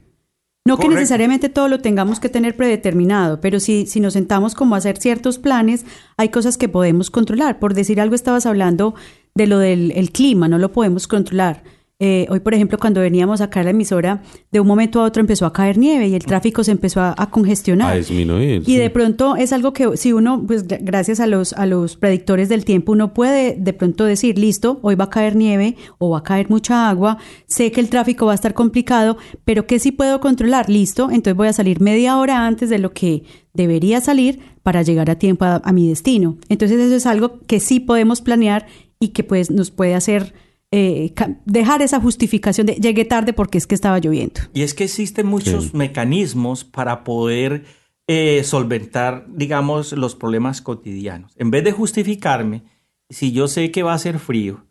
No 0.65 0.77
que 0.77 0.87
necesariamente 0.89 1.49
todo 1.49 1.67
lo 1.67 1.79
tengamos 1.79 2.19
que 2.19 2.29
tener 2.29 2.55
predeterminado, 2.55 3.41
pero 3.41 3.59
si, 3.59 3.87
si 3.87 3.99
nos 3.99 4.13
sentamos 4.13 4.53
como 4.53 4.75
a 4.75 4.77
hacer 4.79 4.97
ciertos 4.97 5.39
planes, 5.39 5.85
hay 6.17 6.29
cosas 6.29 6.57
que 6.57 6.69
podemos 6.69 7.09
controlar. 7.09 7.59
Por 7.59 7.73
decir 7.73 7.99
algo, 7.99 8.13
estabas 8.13 8.45
hablando 8.45 8.93
de 9.33 9.47
lo 9.47 9.57
del 9.57 9.91
el 9.95 10.11
clima, 10.11 10.47
no 10.47 10.57
lo 10.59 10.71
podemos 10.71 11.07
controlar. 11.07 11.63
Eh, 12.01 12.27
hoy, 12.29 12.39
por 12.39 12.53
ejemplo, 12.53 12.77
cuando 12.77 13.01
veníamos 13.01 13.41
acá 13.41 13.59
a 13.59 13.63
la 13.63 13.71
emisora, 13.71 14.21
de 14.53 14.61
un 14.61 14.67
momento 14.67 15.01
a 15.01 15.03
otro 15.03 15.19
empezó 15.19 15.45
a 15.45 15.51
caer 15.51 15.77
nieve 15.77 16.07
y 16.07 16.15
el 16.15 16.23
tráfico 16.25 16.63
se 16.63 16.71
empezó 16.71 17.01
a, 17.01 17.13
a 17.17 17.29
congestionar. 17.29 17.91
A 17.91 17.95
disminuir. 17.97 18.61
Y 18.61 18.65
sí. 18.65 18.77
de 18.77 18.89
pronto 18.89 19.35
es 19.35 19.51
algo 19.51 19.73
que 19.73 19.97
si 19.97 20.13
uno, 20.13 20.41
pues 20.47 20.65
gra- 20.65 20.79
gracias 20.81 21.19
a 21.19 21.27
los, 21.27 21.51
a 21.51 21.65
los 21.65 21.97
predictores 21.97 22.47
del 22.47 22.63
tiempo, 22.63 22.93
uno 22.93 23.13
puede 23.13 23.57
de 23.59 23.73
pronto 23.73 24.05
decir, 24.05 24.39
listo, 24.39 24.79
hoy 24.81 24.95
va 24.95 25.05
a 25.05 25.09
caer 25.09 25.35
nieve 25.35 25.75
o 25.97 26.11
va 26.11 26.19
a 26.19 26.23
caer 26.23 26.49
mucha 26.49 26.89
agua, 26.89 27.17
sé 27.47 27.69
que 27.73 27.81
el 27.81 27.89
tráfico 27.89 28.27
va 28.27 28.31
a 28.31 28.35
estar 28.35 28.53
complicado, 28.53 29.17
pero 29.43 29.67
que 29.67 29.77
sí 29.79 29.91
puedo 29.91 30.21
controlar, 30.21 30.69
listo, 30.69 31.09
entonces 31.11 31.35
voy 31.35 31.49
a 31.49 31.53
salir 31.53 31.81
media 31.81 32.17
hora 32.17 32.47
antes 32.47 32.69
de 32.69 32.79
lo 32.79 32.93
que 32.93 33.23
debería 33.53 33.99
salir 33.99 34.39
para 34.63 34.83
llegar 34.83 35.09
a 35.09 35.15
tiempo 35.19 35.43
a, 35.43 35.61
a 35.65 35.73
mi 35.73 35.89
destino. 35.89 36.37
Entonces 36.47 36.79
eso 36.79 36.95
es 36.95 37.05
algo 37.05 37.39
que 37.45 37.59
sí 37.59 37.81
podemos 37.81 38.21
planear 38.21 38.67
y 39.01 39.09
que 39.09 39.25
pues 39.25 39.51
nos 39.51 39.69
puede 39.69 39.95
hacer 39.95 40.33
eh, 40.71 41.13
dejar 41.45 41.81
esa 41.81 41.99
justificación 41.99 42.67
de 42.67 42.75
llegué 42.75 43.05
tarde 43.05 43.33
porque 43.33 43.57
es 43.57 43.65
que 43.67 43.75
estaba 43.75 43.99
lloviendo. 43.99 44.41
Y 44.53 44.61
es 44.61 44.73
que 44.73 44.83
existen 44.83 45.25
muchos 45.27 45.65
Sí. 45.65 45.71
mecanismos 45.73 46.63
para 46.63 47.03
poder 47.03 47.63
eh, 48.11 48.43
solventar, 48.43 49.25
digamos, 49.29 49.91
los 49.93 50.15
problemas 50.15 50.61
cotidianos. 50.61 51.31
En 51.37 51.51
vez 51.51 51.63
de 51.63 51.71
justificarme, 51.71 52.63
si 53.09 53.31
yo 53.31 53.47
sé 53.47 53.69
que 53.71 53.83
va 53.83 53.93
a 53.93 53.99
ser 53.99 54.17
frío, 54.17 54.65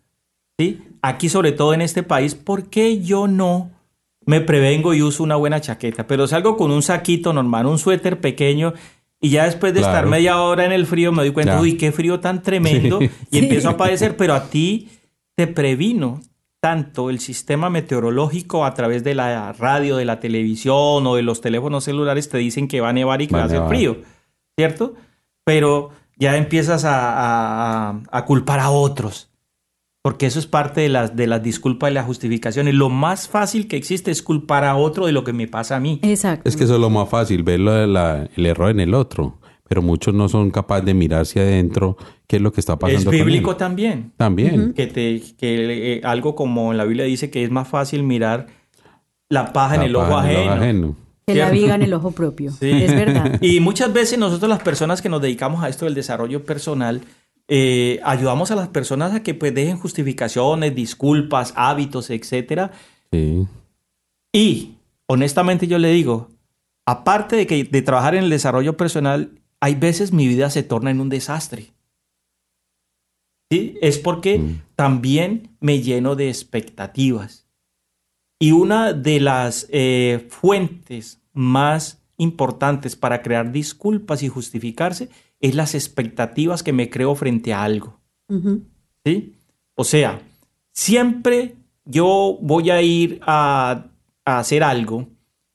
¿sí? 0.59 0.81
Aquí, 1.03 1.29
sobre 1.29 1.53
todo 1.53 1.73
en 1.73 1.81
este 1.81 2.03
país, 2.03 2.35
¿por 2.35 2.69
qué 2.69 3.01
yo 3.01 3.29
no 3.29 3.71
me 4.27 4.41
prevengo 4.41 4.93
y 4.93 5.03
uso 5.03 5.23
una 5.23 5.37
buena 5.37 5.61
chaqueta? 5.61 6.07
Pero 6.09 6.27
salgo 6.27 6.57
con 6.57 6.73
un 6.73 6.83
saquito 6.83 7.33
normal, 7.33 7.67
un 7.67 7.79
suéter 7.79 8.21
pequeño. 8.21 8.75
Y 9.21 9.31
ya 9.31 9.45
después 9.47 9.73
de 9.75 9.81
estar 9.81 10.07
media 10.07 10.41
hora 10.41 10.65
en 10.65 10.73
el 10.73 10.87
frío 10.87 11.11
me 11.13 11.23
doy 11.23 11.33
cuenta, 11.33 11.55
Ya. 11.55 11.61
uy, 11.61 11.77
qué 11.77 11.91
frío 11.93 12.19
tan 12.21 12.43
tremendo, 12.43 12.99
Sí. 13.01 13.11
y 13.31 13.39
empiezo 13.39 13.69
a 13.69 13.77
padecer, 13.77 14.17
pero 14.17 14.35
a 14.35 14.49
ti 14.51 14.89
te 15.39 15.47
previno 15.47 16.21
tanto 16.61 17.11
el 17.11 17.21
sistema 17.21 17.71
meteorológico 17.71 18.65
a 18.65 18.75
través 18.75 19.05
de 19.05 19.15
la 19.15 19.53
radio, 19.53 19.97
de 19.97 20.05
la 20.05 20.19
televisión 20.19 21.07
o 21.07 21.15
de 21.15 21.23
los 21.23 21.41
teléfonos 21.41 21.85
celulares 21.85 22.29
te 22.29 22.39
dicen 22.39 22.67
que 22.67 22.81
va 22.81 22.89
a 22.89 22.93
nevar 22.93 23.23
y 23.23 23.29
que 23.29 23.35
Va 23.35 23.39
va 23.39 23.45
a 23.45 23.47
hacer 23.47 23.63
frío, 23.69 23.99
¿cierto? 24.59 24.95
Pero 25.45 25.91
ya 26.17 26.37
empiezas 26.37 26.85
a, 26.85 27.91
a- 27.91 28.03
a 28.11 28.25
culpar 28.25 28.59
a 28.59 28.71
otros, 28.71 29.31
porque 30.03 30.27
eso 30.27 30.41
es 30.41 30.47
parte 30.49 30.81
de 30.81 30.89
las, 30.89 31.15
de 31.15 31.29
las 31.29 31.41
disculpas 31.41 31.93
y 31.93 31.95
las 31.95 32.07
justificaciones. 32.07 32.75
Lo 32.75 32.89
más 32.89 33.29
fácil 33.29 33.69
que 33.69 33.77
existe 33.77 34.11
es 34.11 34.21
culpar 34.21 34.65
a 34.65 34.75
otro 34.75 35.07
de 35.07 35.13
lo 35.13 35.23
que 35.23 35.33
me 35.33 35.47
pasa 35.47 35.77
a 35.77 35.81
mí. 35.81 36.01
Exacto. 36.03 36.49
Es 36.49 36.57
que 36.57 36.65
eso 36.65 36.75
es 36.75 36.81
lo 36.81 36.91
más 36.91 37.09
fácil, 37.09 37.45
ver 37.45 37.61
lo 37.61 37.73
de 37.75 37.87
la- 37.87 38.29
el 38.37 38.45
error 38.47 38.71
en 38.71 38.81
el 38.81 38.93
otro. 38.95 39.38
Pero 39.69 39.83
muchos 39.83 40.15
no 40.15 40.29
son 40.29 40.51
capaces 40.51 40.85
de 40.87 40.95
mirar 40.95 41.23
hacia 41.23 41.43
adentro 41.43 41.97
qué 42.27 42.37
es 42.37 42.43
lo 42.43 42.53
que 42.53 42.61
está 42.61 42.73
Es 42.75 42.79
pasando. 42.79 43.05
con 43.11 43.13
bíblico 43.13 43.51
él. 43.53 43.57
también. 43.59 44.13
También. 44.17 44.73
que 44.73 44.87
te 44.87 45.23
que 45.37 45.95
eh, 45.97 46.01
algo 46.05 46.35
como 46.35 46.73
en 46.73 46.79
la 46.79 46.85
Biblia 46.85 47.05
dice 47.05 47.31
que 47.31 47.45
es 47.45 47.51
más 47.51 47.69
fácil 47.69 48.03
mirar 48.03 48.47
la 49.29 49.53
paja 49.53 49.75
en 49.75 49.83
el 49.83 49.95
ojo 49.97 50.09
paja 50.11 50.31
en 50.33 50.37
el 50.37 50.37
ajeno. 50.49 50.53
ojo 50.55 50.63
ajeno. 50.63 50.97
Que 51.27 51.35
la 51.35 51.51
viga 51.51 51.75
en 51.75 51.83
el 51.83 51.93
ojo 51.93 52.11
propio. 52.13 52.51
Sí. 52.53 52.71
Es 52.71 52.95
verdad. 52.95 53.39
Y 53.43 53.61
muchas 53.61 53.93
veces 53.93 54.19
nosotros 54.19 54.49
las 54.49 54.63
personas 54.63 55.03
que 55.03 55.11
nos 55.11 55.21
dedicamos 55.21 55.63
a 55.63 55.69
esto 55.69 55.85
del 55.85 55.95
desarrollo 55.95 56.45
personal 56.45 57.03
eh, 57.51 58.01
ayudamos 58.05 58.51
a 58.51 58.57
las 58.57 58.69
personas 58.69 59.15
a 59.15 59.23
que 59.23 59.35
pues 59.35 59.55
dejen 59.55 59.77
justificaciones, 59.79 60.75
disculpas, 60.75 61.53
hábitos, 61.57 62.09
etcétera. 62.11 62.71
Sí. 63.13 63.47
Y 64.33 64.75
honestamente 65.07 65.67
yo 65.67 65.79
le 65.79 65.91
digo, 65.91 66.29
aparte 66.87 67.37
de 67.37 67.47
que 67.47 67.65
de 67.65 67.83
trabajar 67.83 68.15
en 68.15 68.25
el 68.25 68.31
desarrollo 68.31 68.77
personal, 68.77 69.31
hay 69.61 69.75
veces 69.75 70.13
mi 70.13 70.27
vida 70.29 70.51
se 70.51 70.63
torna 70.63 70.91
en 70.91 71.01
un 71.01 71.09
desastre. 71.09 71.73
¿Sí? 73.51 73.79
Es 73.81 73.99
porque 73.99 74.39
Mm. 74.39 74.61
también 74.77 75.57
me 75.61 75.81
lleno 75.81 76.17
de 76.17 76.29
expectativas. 76.29 77.47
Y 78.39 78.53
una 78.53 78.93
de 78.93 79.21
las 79.21 79.67
eh, 79.71 80.27
fuentes 80.31 81.21
más 81.33 82.03
importantes 82.19 82.95
para 82.95 83.23
crear 83.23 83.51
disculpas 83.53 84.23
y 84.23 84.29
justificarse 84.29 85.09
es 85.41 85.55
las 85.55 85.75
expectativas 85.75 86.63
que 86.63 86.73
me 86.73 86.91
creo 86.91 87.15
frente 87.15 87.53
a 87.53 87.63
algo. 87.63 88.01
¿sí? 89.05 89.37
O 89.75 89.85
sea, 89.85 90.21
siempre 90.73 91.55
yo 91.85 92.39
voy 92.43 92.71
a 92.71 92.83
ir 92.83 93.21
a, 93.23 93.87
a 94.25 94.39
hacer 94.39 94.63
algo, 94.63 95.09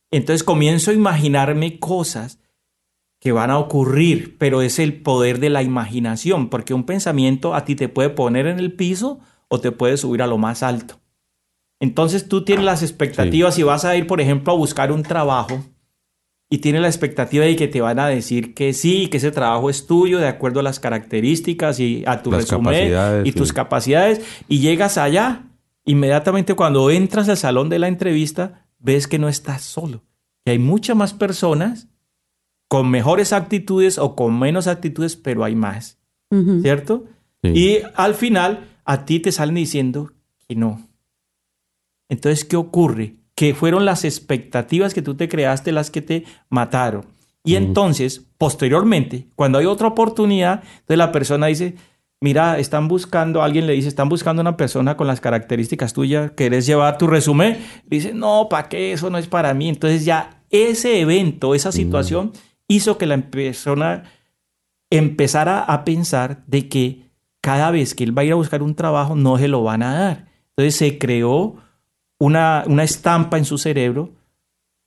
entonces 0.10 0.44
comienzo 0.44 0.90
a 0.92 0.96
imaginarme 0.96 1.80
cosas 1.80 2.40
que 3.24 3.32
van 3.32 3.52
a 3.52 3.58
ocurrir, 3.58 4.38
pero 4.38 4.62
es 4.62 4.80
el 4.80 5.02
poder 5.02 5.40
de 5.40 5.50
la 5.50 5.64
imaginación, 5.64 6.50
porque 6.50 6.74
un 6.74 6.84
pensamiento 6.84 7.56
a 7.56 7.64
ti 7.64 7.74
te 7.74 7.88
puede 7.88 8.10
poner 8.10 8.48
en 8.48 8.60
el 8.60 8.74
piso 8.74 9.22
o 9.48 9.62
te 9.62 9.72
puede 9.72 9.96
subir 9.96 10.22
a 10.22 10.28
lo 10.28 10.38
más 10.38 10.62
alto. 10.62 11.00
Entonces 11.80 12.28
tú 12.28 12.44
tienes 12.44 12.66
las 12.66 12.84
expectativas 12.84 13.58
y 13.58 13.64
vas 13.64 13.86
a 13.86 13.96
ir, 13.96 14.08
por 14.08 14.20
ejemplo, 14.20 14.52
a 14.52 14.58
buscar 14.58 14.92
un 14.92 15.04
trabajo 15.04 15.64
y 16.50 16.58
tienes 16.58 16.82
la 16.82 16.90
expectativa 16.90 17.46
de 17.46 17.56
que 17.56 17.70
te 17.70 17.80
van 17.80 17.98
a 17.98 18.08
decir 18.08 18.54
que 18.54 18.74
sí, 18.74 19.08
que 19.08 19.18
ese 19.18 19.32
trabajo 19.32 19.70
es 19.70 19.88
tuyo 19.88 20.20
de 20.20 20.28
acuerdo 20.28 20.60
a 20.60 20.64
las 20.64 20.82
características 20.82 21.80
y 21.80 22.04
a 22.06 22.22
tu 22.22 22.30
Las 22.30 22.42
resumen 22.42 23.26
y 23.26 23.32
tus 23.32 23.48
sí. 23.48 23.54
capacidades 23.54 24.20
y 24.50 24.60
llegas 24.60 24.98
allá, 24.98 25.44
inmediatamente 25.86 26.56
cuando 26.56 26.92
entras 26.92 27.30
al 27.30 27.38
salón 27.38 27.70
de 27.70 27.80
la 27.80 27.88
entrevista, 27.88 28.66
ves 28.80 29.08
que 29.08 29.18
no 29.18 29.30
estás 29.30 29.62
solo, 29.62 30.04
que 30.44 30.52
hay 30.52 30.60
muchas 30.60 30.98
más 30.98 31.14
personas 31.14 31.88
con 32.74 32.90
mejores 32.90 33.34
actitudes 33.34 34.00
o 34.00 34.16
con 34.16 34.40
menos 34.40 34.66
actitudes, 34.66 35.16
pero 35.16 35.44
hay 35.44 35.56
más. 35.56 36.00
¿cierto? 36.64 37.04
Sí. 37.44 37.50
Y 37.50 37.78
al 37.94 38.16
final 38.16 38.68
a 38.84 39.06
ti 39.06 39.20
te 39.20 39.32
salen 39.32 39.54
diciendo 39.54 40.12
que 40.48 40.56
no. 40.56 40.82
Entonces, 42.10 42.44
¿qué 42.44 42.56
ocurre? 42.56 43.18
Que 43.36 43.54
fueron 43.54 43.86
las 43.86 44.06
expectativas 44.06 44.96
que 44.96 45.04
tú 45.04 45.14
te 45.14 45.30
creaste 45.30 45.72
las 45.72 45.92
que 45.92 46.02
te 46.02 46.24
mataron. 46.50 47.06
Y 47.44 47.58
entonces, 47.58 48.26
posteriormente, 48.40 49.28
cuando 49.36 49.60
hay 49.60 49.68
otra 49.68 49.90
oportunidad, 49.90 50.64
entonces 50.64 50.98
la 50.98 51.12
persona 51.12 51.46
dice, 51.46 51.76
mira, 52.22 52.58
están 52.58 52.88
buscando, 52.88 53.44
alguien 53.44 53.68
le 53.68 53.74
dice, 53.74 53.88
están 53.88 54.10
buscando 54.10 54.42
una 54.42 54.58
persona 54.58 54.98
con 54.98 55.06
las 55.06 55.22
características 55.22 55.94
tuyas, 55.94 56.32
¿querés 56.32 56.66
llevar 56.66 56.98
tu 56.98 57.06
resumen? 57.06 57.60
Dice, 57.86 58.16
no, 58.16 58.48
¿para 58.50 58.68
qué? 58.68 58.94
Eso 58.94 59.12
no 59.12 59.20
es 59.20 59.28
para 59.28 59.54
mí. 59.54 59.70
Entonces 59.70 60.06
ya 60.06 60.42
ese 60.50 61.00
evento, 61.02 61.54
esa 61.54 61.72
situación, 61.72 62.32
hizo 62.76 62.98
que 62.98 63.06
la 63.06 63.18
persona 63.18 64.04
empezara 64.90 65.60
a 65.60 65.84
pensar 65.84 66.44
de 66.48 66.70
que 66.70 67.10
cada 67.42 67.72
vez 67.72 67.96
que 67.96 68.04
él 68.04 68.18
va 68.18 68.22
a 68.22 68.26
ir 68.26 68.32
a 68.32 68.36
buscar 68.36 68.62
un 68.62 68.76
trabajo 68.76 69.16
no 69.16 69.38
se 69.38 69.48
lo 69.48 69.64
van 69.64 69.84
a 69.84 69.94
dar. 69.94 70.28
Entonces 70.50 70.76
se 70.76 70.98
creó 70.98 71.56
una, 72.20 72.64
una 72.68 72.84
estampa 72.84 73.38
en 73.38 73.46
su 73.46 73.58
cerebro 73.58 74.12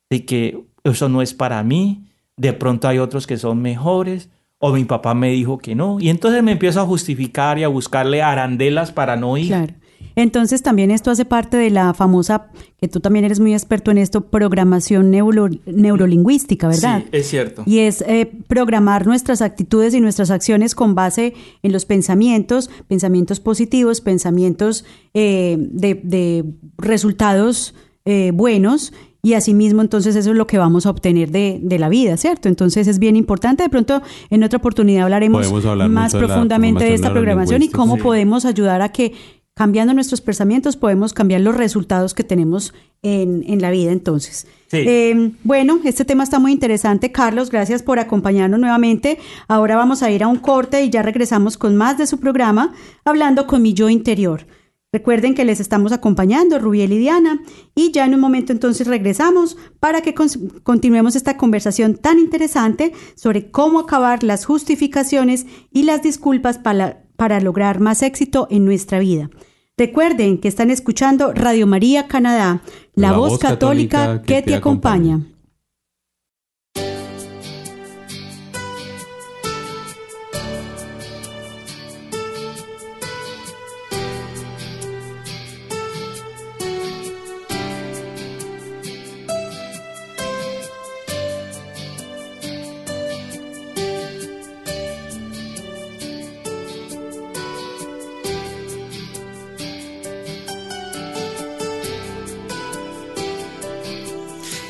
de 0.08 0.24
que 0.24 0.64
eso 0.84 1.08
no 1.08 1.22
es 1.22 1.34
para 1.34 1.62
mí, 1.62 2.06
de 2.36 2.52
pronto 2.52 2.88
hay 2.88 2.98
otros 2.98 3.26
que 3.26 3.36
son 3.36 3.60
mejores, 3.60 4.30
o 4.58 4.72
mi 4.72 4.84
papá 4.84 5.14
me 5.14 5.30
dijo 5.30 5.58
que 5.58 5.74
no, 5.74 5.98
y 6.00 6.08
entonces 6.08 6.42
me 6.42 6.52
empiezo 6.52 6.80
a 6.80 6.86
justificar 6.86 7.58
y 7.58 7.64
a 7.64 7.68
buscarle 7.68 8.22
arandelas 8.22 8.92
para 8.92 9.16
no 9.16 9.36
ir. 9.36 9.48
Claro. 9.48 9.74
Entonces 10.18 10.62
también 10.62 10.90
esto 10.90 11.10
hace 11.10 11.26
parte 11.26 11.58
de 11.58 11.68
la 11.68 11.92
famosa, 11.92 12.46
que 12.80 12.88
tú 12.88 13.00
también 13.00 13.26
eres 13.26 13.38
muy 13.38 13.52
experto 13.52 13.90
en 13.90 13.98
esto, 13.98 14.22
programación 14.22 15.10
neuro- 15.10 15.50
neurolingüística, 15.66 16.68
¿verdad? 16.68 17.02
Sí, 17.02 17.08
es 17.12 17.26
cierto. 17.28 17.62
Y 17.66 17.80
es 17.80 18.02
eh, 18.06 18.30
programar 18.48 19.06
nuestras 19.06 19.42
actitudes 19.42 19.92
y 19.92 20.00
nuestras 20.00 20.30
acciones 20.30 20.74
con 20.74 20.94
base 20.94 21.34
en 21.62 21.72
los 21.72 21.84
pensamientos, 21.84 22.70
pensamientos 22.88 23.40
positivos, 23.40 24.00
pensamientos 24.00 24.84
eh, 25.12 25.56
de, 25.58 26.00
de 26.02 26.44
resultados 26.78 27.74
eh, 28.04 28.30
buenos. 28.32 28.92
Y 29.22 29.34
asimismo, 29.34 29.82
entonces 29.82 30.14
eso 30.14 30.30
es 30.30 30.36
lo 30.36 30.46
que 30.46 30.56
vamos 30.56 30.86
a 30.86 30.90
obtener 30.90 31.32
de, 31.32 31.58
de 31.60 31.80
la 31.80 31.88
vida, 31.88 32.16
¿cierto? 32.16 32.48
Entonces 32.48 32.86
es 32.86 33.00
bien 33.00 33.16
importante. 33.16 33.64
De 33.64 33.68
pronto, 33.68 34.00
en 34.30 34.44
otra 34.44 34.58
oportunidad 34.58 35.02
hablaremos 35.02 35.44
hablar 35.66 35.88
más 35.88 36.12
de 36.12 36.18
profundamente 36.20 36.84
de 36.84 36.94
esta 36.94 37.12
programación 37.12 37.62
y 37.62 37.68
cómo 37.68 37.96
podemos 37.98 38.44
ayudar 38.44 38.82
a 38.82 38.90
que 38.90 39.14
cambiando 39.56 39.94
nuestros 39.94 40.20
pensamientos 40.20 40.76
podemos 40.76 41.14
cambiar 41.14 41.40
los 41.40 41.56
resultados 41.56 42.12
que 42.12 42.22
tenemos 42.24 42.74
en, 43.02 43.42
en 43.48 43.62
la 43.62 43.70
vida 43.70 43.90
entonces. 43.90 44.46
Sí. 44.66 44.76
Eh, 44.86 45.32
bueno, 45.44 45.80
este 45.82 46.04
tema 46.04 46.24
está 46.24 46.38
muy 46.38 46.52
interesante. 46.52 47.10
Carlos, 47.10 47.50
gracias 47.50 47.82
por 47.82 47.98
acompañarnos 47.98 48.60
nuevamente. 48.60 49.18
Ahora 49.48 49.76
vamos 49.76 50.02
a 50.02 50.10
ir 50.10 50.22
a 50.22 50.28
un 50.28 50.36
corte 50.36 50.84
y 50.84 50.90
ya 50.90 51.02
regresamos 51.02 51.56
con 51.56 51.74
más 51.74 51.96
de 51.96 52.06
su 52.06 52.20
programa, 52.20 52.74
hablando 53.06 53.46
con 53.46 53.62
mi 53.62 53.72
yo 53.72 53.88
interior. 53.88 54.46
Recuerden 54.92 55.34
que 55.34 55.46
les 55.46 55.58
estamos 55.58 55.92
acompañando, 55.92 56.58
Rubiel 56.58 56.92
y 56.92 56.98
Diana, 56.98 57.42
y 57.74 57.92
ya 57.92 58.04
en 58.04 58.14
un 58.14 58.20
momento 58.20 58.52
entonces 58.52 58.86
regresamos 58.86 59.56
para 59.80 60.02
que 60.02 60.14
continuemos 60.62 61.16
esta 61.16 61.38
conversación 61.38 61.96
tan 61.96 62.18
interesante 62.18 62.92
sobre 63.14 63.50
cómo 63.50 63.80
acabar 63.80 64.22
las 64.22 64.44
justificaciones 64.44 65.46
y 65.72 65.84
las 65.84 66.02
disculpas 66.02 66.58
para, 66.58 67.04
para 67.16 67.40
lograr 67.40 67.80
más 67.80 68.02
éxito 68.02 68.48
en 68.50 68.66
nuestra 68.66 68.98
vida. 68.98 69.30
Recuerden 69.78 70.38
que 70.38 70.48
están 70.48 70.70
escuchando 70.70 71.34
Radio 71.34 71.66
María 71.66 72.08
Canadá, 72.08 72.62
la, 72.94 73.12
voz, 73.12 73.38
católica, 73.38 74.22
que, 74.22 74.40
te 74.40 74.54
acompaña. 74.54 75.20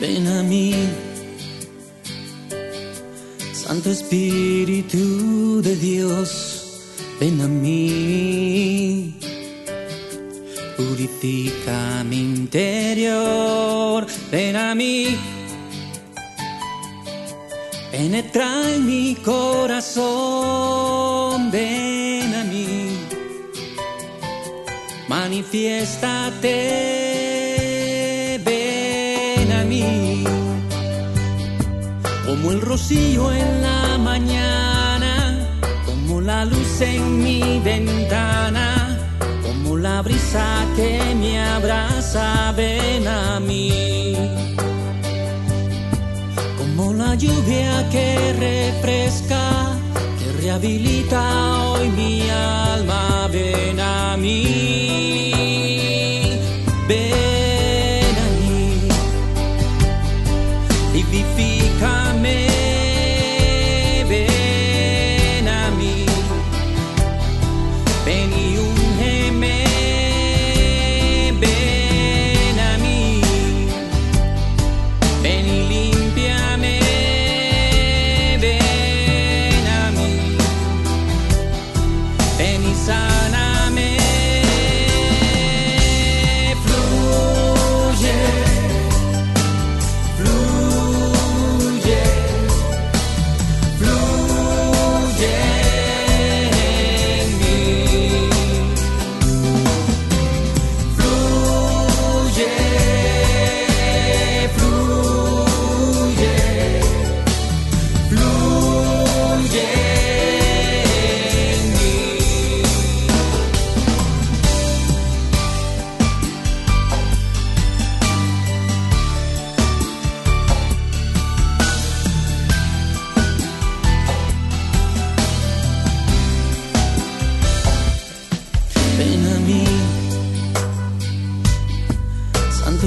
Ven 0.07 0.27
a 0.29 0.41
mí, 0.45 0.73
Santo 3.53 3.91
Espíritu 3.91 5.61
de 5.61 5.75
Dios, 5.75 6.31
ven 7.19 7.41
a 7.41 7.49
mí. 7.49 9.19
Purifica 10.77 12.05
mi 12.09 12.21
interior, 12.21 14.07
ven 14.31 14.55
a 14.55 14.77
mí. 14.77 15.19
Penetra 17.91 18.75
en 18.75 18.87
mi 18.87 19.17
corazón, 19.17 19.91
ven 21.51 22.33
a 22.33 22.45
mí. 22.45 22.97
Manifiéstate, 25.09 26.96
Como 32.27 32.51
el 32.51 32.61
rocío 32.61 33.33
en 33.33 33.63
la 33.63 33.99
mañana, 33.99 35.49
como 35.87 36.21
la 36.21 36.45
luz 36.45 36.81
en 36.81 37.23
mi 37.23 37.61
ventana, 37.61 38.99
como 39.45 39.77
la 39.77 40.03
brisa 40.03 40.67
que 40.75 41.15
me 41.15 41.41
abraza, 41.41 42.53
ven 42.57 43.07
a 43.07 43.39
mí. 43.39 44.17
Como 46.59 46.95
la 46.95 47.15
lluvia 47.15 47.89
que 47.91 48.33
refresca, 48.33 49.79
que 50.19 50.43
rehabilita 50.43 51.71
hoy 51.71 51.89
mi 51.91 52.29
alma, 52.29 53.29
ven 53.33 53.79
a 53.79 54.17
mí. 54.17 55.26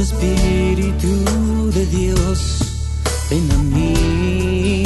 Espíritu 0.02 1.72
de 1.72 1.86
Dios, 1.88 2.40
ven 3.30 3.52
a 3.52 3.58
mí. 3.58 4.84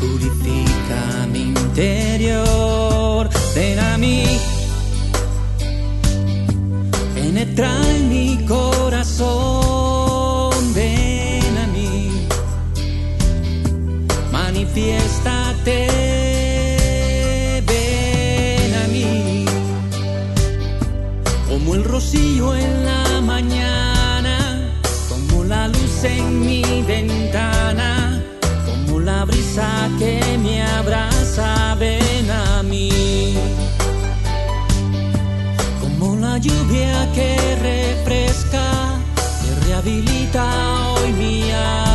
Purifica 0.00 1.26
mi 1.30 1.40
interior, 1.50 3.28
ven 3.54 3.78
a 3.78 3.98
mí. 3.98 4.24
Penetra 7.14 7.70
en 7.90 8.08
mi 8.08 8.46
corazón, 8.46 9.34
ven 10.74 11.58
a 11.58 11.66
mí. 11.66 12.10
Manifiéstate, 14.32 15.11
brisa 29.52 29.90
que 29.98 30.38
me 30.38 30.62
abraza, 30.62 31.74
ven 31.78 32.30
a 32.30 32.62
mí. 32.62 33.34
Como 35.80 36.16
la 36.16 36.38
lluvia 36.38 37.08
que 37.12 37.36
refresca, 37.60 38.96
que 39.42 39.66
rehabilita 39.66 40.44
hoy 40.94 41.12
mi 41.12 41.50
alma, 41.50 41.91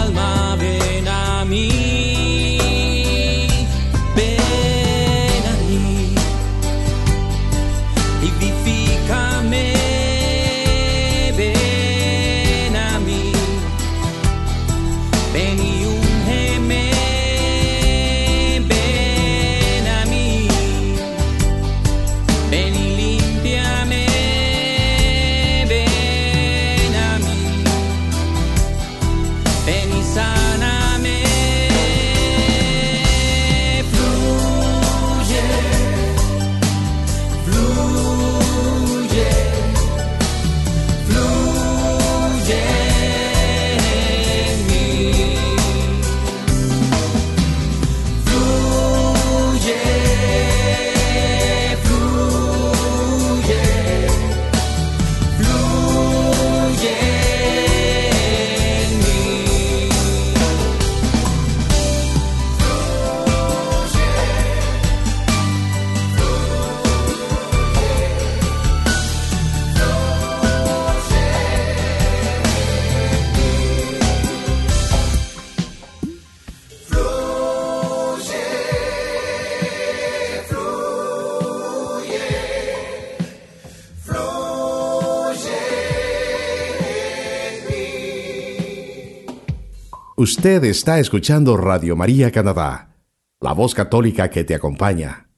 Usted 90.29 90.65
está 90.65 90.99
escuchando 90.99 91.55
Radio 91.55 91.95
María 91.95 92.31
Canadá, 92.31 92.97
la 93.39 93.53
voz 93.53 93.73
católica 93.73 94.29
que 94.29 94.43
te 94.43 94.55
acompaña. 94.55 95.29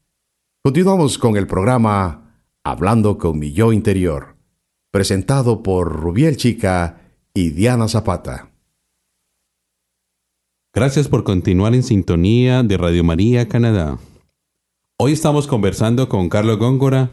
Continuamos 0.64 1.16
con 1.16 1.36
el 1.36 1.46
programa 1.46 2.42
Hablando 2.64 3.16
con 3.16 3.38
mi 3.38 3.52
yo 3.52 3.72
interior, 3.72 4.36
presentado 4.90 5.62
por 5.62 5.92
Rubiel 5.92 6.36
Chica 6.36 7.02
y 7.32 7.50
Diana 7.50 7.86
Zapata. 7.86 8.50
Gracias 10.74 11.06
por 11.06 11.22
continuar 11.22 11.72
en 11.76 11.84
sintonía 11.84 12.64
de 12.64 12.76
Radio 12.76 13.04
María 13.04 13.46
Canadá. 13.46 13.96
Hoy 14.98 15.12
estamos 15.12 15.46
conversando 15.46 16.08
con 16.08 16.28
Carlos 16.28 16.58
Góngora 16.58 17.12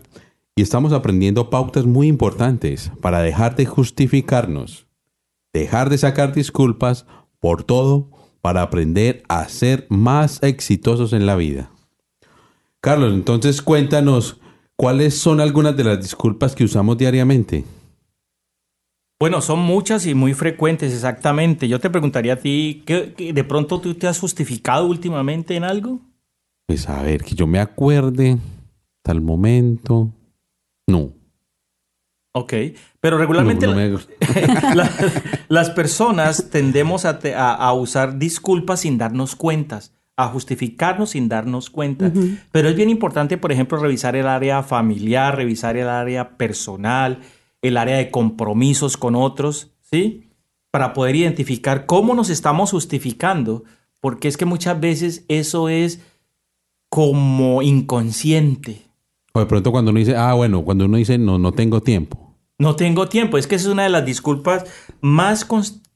y 0.55 0.63
estamos 0.63 0.93
aprendiendo 0.93 1.51
pautas 1.51 1.85
muy 1.85 2.07
importantes 2.07 2.91
para 3.01 3.21
dejar 3.21 3.55
de 3.55 3.67
justificarnos, 3.67 4.87
dejar 5.53 5.91
de 5.91 5.99
sacar 5.99 6.33
disculpas 6.33 7.05
por 7.39 7.63
todo 7.63 8.09
para 8.41 8.61
aprender 8.61 9.23
a 9.29 9.47
ser 9.49 9.85
más 9.89 10.41
exitosos 10.43 11.13
en 11.13 11.25
la 11.25 11.35
vida. 11.35 11.71
Carlos, 12.81 13.13
entonces 13.13 13.61
cuéntanos 13.61 14.39
cuáles 14.75 15.17
son 15.17 15.41
algunas 15.41 15.75
de 15.75 15.83
las 15.83 16.01
disculpas 16.01 16.55
que 16.55 16.63
usamos 16.63 16.97
diariamente. 16.97 17.65
Bueno, 19.19 19.41
son 19.41 19.59
muchas 19.59 20.05
y 20.05 20.13
muy 20.13 20.33
frecuentes, 20.35 20.93
exactamente. 20.93 21.67
Yo 21.67 21.79
te 21.79 21.89
preguntaría 21.89 22.33
a 22.33 22.37
ti, 22.37 22.83
¿qué, 22.85 23.13
qué- 23.17 23.33
¿de 23.33 23.43
pronto 23.43 23.81
tú 23.81 23.95
te 23.95 24.07
has 24.07 24.19
justificado 24.19 24.85
últimamente 24.85 25.55
en 25.55 25.63
algo? 25.63 26.01
Pues 26.67 26.87
a 26.87 27.01
ver, 27.01 27.23
que 27.23 27.33
yo 27.33 27.47
me 27.47 27.59
acuerde, 27.59 28.37
tal 29.01 29.21
momento. 29.21 30.11
No. 30.87 31.13
Ok, 32.35 32.53
pero 33.07 33.17
regularmente 33.19 33.65
No, 33.67 33.73
no 33.73 33.79
la- 33.79 33.85
me 33.85 33.91
gusta. 33.93 34.13
la- 34.75 34.91
las 35.47 35.69
personas 35.69 36.49
tendemos 36.49 37.05
a, 37.05 37.19
te- 37.19 37.35
a- 37.35 37.53
a 37.53 37.71
usar 37.71 38.17
disculpas 38.19 38.81
sin 38.81 38.97
darnos 38.97 39.37
cuentas, 39.37 39.93
a 40.17 40.27
justificarnos 40.27 41.11
sin 41.11 41.29
darnos 41.29 41.69
cuenta. 41.69 42.11
Pero 42.51 42.67
es 42.67 42.75
bien 42.75 42.89
importante, 42.89 43.37
por 43.37 43.53
ejemplo, 43.53 43.77
revisar 43.77 44.17
el 44.17 44.27
área 44.27 44.61
familiar, 44.61 45.37
revisar 45.37 45.77
el 45.77 45.87
área 45.87 46.35
personal, 46.37 47.19
el 47.61 47.77
área 47.77 47.95
de 47.95 48.11
compromisos 48.11 48.97
con 48.97 49.15
otros, 49.15 49.71
¿sí? 49.81 50.27
Para 50.69 50.91
poder 50.91 51.15
identificar 51.15 51.85
cómo 51.85 52.13
nos 52.13 52.29
estamos 52.29 52.71
justificando, 52.71 53.63
porque 54.01 54.27
es 54.27 54.35
que 54.35 54.43
muchas 54.43 54.77
veces 54.81 55.23
eso 55.29 55.69
es 55.69 56.01
como 56.89 57.61
inconsciente. 57.61 58.81
O 59.33 59.39
de 59.39 59.45
pronto 59.45 59.71
cuando 59.71 59.91
uno 59.91 59.99
dice, 59.99 60.17
ah, 60.17 60.33
bueno, 60.33 60.63
cuando 60.65 60.83
uno 60.85 60.97
dice, 60.97 61.17
no, 61.17 61.37
no 61.39 61.53
tengo 61.53 61.79
tiempo. 61.81 62.26
No 62.59 62.75
tengo 62.75 63.07
tiempo. 63.07 63.37
Es 63.37 63.47
que 63.47 63.55
esa 63.55 63.67
es 63.67 63.73
una 63.73 63.83
de 63.83 63.89
las 63.89 64.05
disculpas 64.05 64.65
más, 65.01 65.47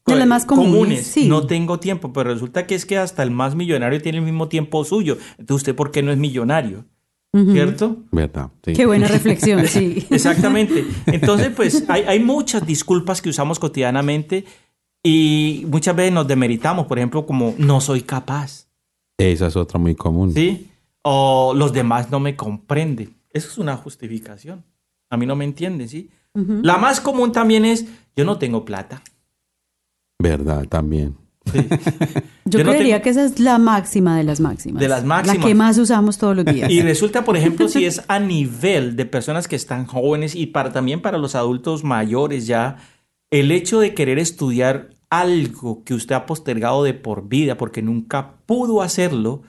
De 0.06 0.16
las 0.16 0.28
más 0.28 0.46
comunes, 0.46 1.08
sí. 1.08 1.28
No 1.28 1.48
tengo 1.48 1.80
tiempo, 1.80 2.14
pero 2.14 2.34
resulta 2.34 2.68
que 2.68 2.76
es 2.76 2.86
que 2.86 2.98
hasta 2.98 3.24
el 3.24 3.32
más 3.32 3.56
millonario 3.56 4.02
tiene 4.02 4.20
el 4.20 4.24
mismo 4.24 4.48
tiempo 4.48 4.84
suyo. 4.84 5.18
Entonces, 5.38 5.64
¿usted 5.64 5.76
por 5.76 5.92
qué 5.92 6.04
no 6.04 6.12
es 6.12 6.18
millonario? 6.18 6.86
¿Cierto? 7.34 7.98
¿Verdad? 8.12 8.50
Sí. 8.66 8.74
Qué 8.74 8.86
buena 8.86 9.08
reflexión, 9.08 9.66
sí. 9.68 10.06
Exactamente. 10.10 10.86
Entonces, 11.06 11.50
pues 11.56 11.86
hay, 11.88 12.04
hay 12.04 12.20
muchas 12.20 12.68
disculpas 12.68 13.22
que 13.22 13.30
usamos 13.30 13.58
cotidianamente 13.58 14.44
y 15.02 15.66
muchas 15.68 15.96
veces 15.96 16.12
nos 16.12 16.28
demeritamos, 16.28 16.88
por 16.88 17.00
ejemplo, 17.00 17.26
como 17.26 17.56
no 17.58 17.82
soy 17.82 18.02
capaz, 18.02 18.68
Esa 19.18 19.48
es 19.48 19.56
otra 19.56 19.80
muy 19.80 19.96
común. 19.96 20.34
¿sí? 20.34 20.70
O 21.04 21.54
los 21.56 21.74
demás 21.74 22.12
no 22.12 22.20
me 22.20 22.36
comprenden. 22.36 23.16
Eso 23.32 23.48
es 23.48 23.58
una 23.58 23.78
justificación. 23.78 24.64
A 25.10 25.18
mí 25.18 25.26
no 25.26 25.36
me 25.36 25.46
entienden, 25.46 25.88
¿sí? 25.88 26.10
La 26.34 26.78
más 26.78 27.02
común 27.02 27.32
también 27.32 27.66
es 27.66 27.86
yo 28.16 28.26
no 28.26 28.38
tengo 28.38 28.64
plata. 28.66 29.02
¿Verdad? 30.20 30.66
También. 30.68 31.16
Yo, 32.46 32.60
Yo 32.60 32.64
no 32.64 32.72
creería 32.72 32.96
tengo- 32.98 33.04
que 33.04 33.10
esa 33.10 33.26
es 33.26 33.40
la 33.40 33.58
máxima 33.58 34.16
de 34.16 34.24
las 34.24 34.40
máximas. 34.40 34.80
De 34.80 34.88
las 34.88 35.04
máximas. 35.04 35.38
La 35.40 35.46
que 35.48 35.56
más 35.56 35.78
usamos 35.80 36.18
todos 36.20 36.36
los 36.36 36.46
días. 36.46 36.70
Y 36.70 36.82
resulta, 36.82 37.24
por 37.24 37.36
ejemplo, 37.36 37.68
si 37.68 37.86
es 37.86 38.04
a 38.08 38.20
nivel 38.20 38.96
de 38.96 39.06
personas 39.06 39.48
que 39.48 39.56
están 39.56 39.88
jóvenes 39.88 40.36
y 40.36 40.46
para, 40.48 40.72
también 40.72 41.02
para 41.02 41.18
los 41.18 41.34
adultos 41.34 41.84
mayores 41.84 42.46
ya, 42.46 42.78
el 43.32 43.52
hecho 43.52 43.80
de 43.80 43.96
querer 43.96 44.20
estudiar 44.20 44.90
algo 45.10 45.84
que 45.84 45.96
usted 45.96 46.14
ha 46.14 46.26
postergado 46.28 46.84
de 46.84 46.94
por 46.94 47.28
vida 47.28 47.58
porque 47.58 47.82
nunca 47.82 48.36
pudo 48.46 48.82
hacerlo, 48.84 49.42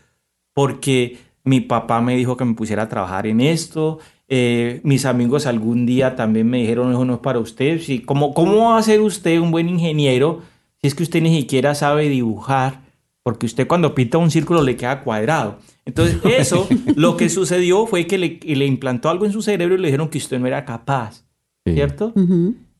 porque 0.54 1.18
mi 1.44 1.60
papá 1.60 2.00
me 2.00 2.16
dijo 2.16 2.36
que 2.38 2.44
me 2.46 2.54
pusiera 2.54 2.84
a 2.84 2.88
trabajar 2.88 3.26
en 3.26 3.40
esto, 3.42 3.98
eh, 4.34 4.80
mis 4.82 5.04
amigos 5.04 5.44
algún 5.44 5.84
día 5.84 6.16
también 6.16 6.48
me 6.48 6.56
dijeron, 6.56 6.90
eso 6.90 7.04
no 7.04 7.12
es 7.14 7.20
para 7.20 7.38
usted, 7.38 7.78
sí, 7.82 7.98
¿cómo, 7.98 8.32
¿cómo 8.32 8.70
va 8.70 8.78
a 8.78 8.82
ser 8.82 9.02
usted 9.02 9.38
un 9.38 9.50
buen 9.50 9.68
ingeniero 9.68 10.40
si 10.80 10.86
es 10.86 10.94
que 10.94 11.02
usted 11.02 11.20
ni 11.20 11.36
siquiera 11.36 11.74
sabe 11.74 12.08
dibujar? 12.08 12.80
Porque 13.22 13.44
usted 13.44 13.66
cuando 13.66 13.94
pinta 13.94 14.16
un 14.16 14.30
círculo 14.30 14.62
le 14.62 14.74
queda 14.74 15.02
cuadrado. 15.02 15.58
Entonces, 15.84 16.16
eso, 16.38 16.66
lo 16.96 17.18
que 17.18 17.28
sucedió 17.28 17.84
fue 17.84 18.06
que 18.06 18.16
le, 18.16 18.66
implantó 18.66 19.10
algo 19.10 19.26
en 19.26 19.32
su 19.32 19.42
cerebro 19.42 19.74
y 19.74 19.78
le 19.78 19.88
dijeron 19.88 20.08
que 20.08 20.16
usted 20.16 20.38
no 20.40 20.46
era 20.46 20.64
capaz, 20.64 21.24
Sí. 21.66 21.74
¿cierto? 21.74 22.14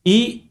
Y 0.03 0.42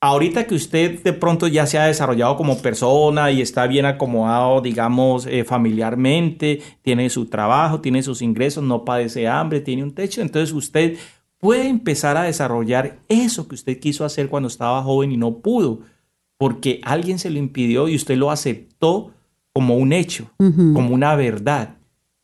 ahorita 0.00 0.46
que 0.46 0.54
usted 0.54 1.02
de 1.02 1.12
pronto 1.12 1.48
ya 1.48 1.66
se 1.66 1.78
ha 1.78 1.86
desarrollado 1.86 2.36
como 2.36 2.60
persona 2.60 3.30
y 3.30 3.40
está 3.40 3.66
bien 3.66 3.86
acomodado, 3.86 4.60
digamos, 4.60 5.26
eh, 5.26 5.44
familiarmente, 5.44 6.62
tiene 6.82 7.10
su 7.10 7.26
trabajo, 7.26 7.80
tiene 7.80 8.02
sus 8.02 8.22
ingresos, 8.22 8.62
no 8.62 8.84
padece 8.84 9.26
hambre, 9.28 9.60
tiene 9.60 9.82
un 9.82 9.92
techo, 9.92 10.20
entonces 10.20 10.52
usted 10.54 10.96
puede 11.38 11.68
empezar 11.68 12.16
a 12.16 12.24
desarrollar 12.24 12.98
eso 13.08 13.48
que 13.48 13.54
usted 13.54 13.78
quiso 13.78 14.04
hacer 14.04 14.28
cuando 14.28 14.48
estaba 14.48 14.82
joven 14.82 15.12
y 15.12 15.16
no 15.16 15.38
pudo, 15.38 15.80
porque 16.36 16.80
alguien 16.84 17.18
se 17.18 17.30
lo 17.30 17.38
impidió 17.38 17.88
y 17.88 17.96
usted 17.96 18.16
lo 18.16 18.30
aceptó 18.30 19.12
como 19.52 19.76
un 19.76 19.92
hecho, 19.92 20.30
como 20.36 20.94
una 20.94 21.16
verdad. 21.16 21.78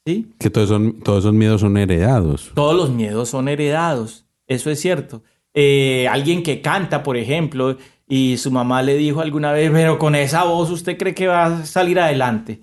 ¿sí? 0.07 0.33
Que 0.39 0.51
todos, 0.51 0.69
son, 0.69 1.01
todos 1.01 1.25
esos 1.25 1.35
miedos 1.35 1.63
son 1.63 1.77
heredados. 1.77 2.53
Todos 2.55 2.77
los 2.77 2.91
miedos 2.91 3.31
son 3.31 3.49
heredados, 3.49 4.27
eso 4.47 4.71
es 4.71 4.81
cierto. 4.81 5.23
Eh, 5.55 6.09
alguien 6.11 6.43
que 6.43 6.61
canta, 6.61 7.03
por 7.03 7.17
ejemplo, 7.17 7.77
y 8.09 8.37
su 8.39 8.51
mamá 8.51 8.83
le 8.83 8.97
dijo 8.97 9.21
alguna 9.21 9.53
vez, 9.53 9.71
pero 9.73 9.99
con 9.99 10.15
esa 10.15 10.45
voz 10.45 10.71
usted 10.71 10.99
cree 10.99 11.15
que 11.15 11.27
va 11.29 11.47
a 11.47 11.65
salir 11.67 11.99
adelante. 12.01 12.61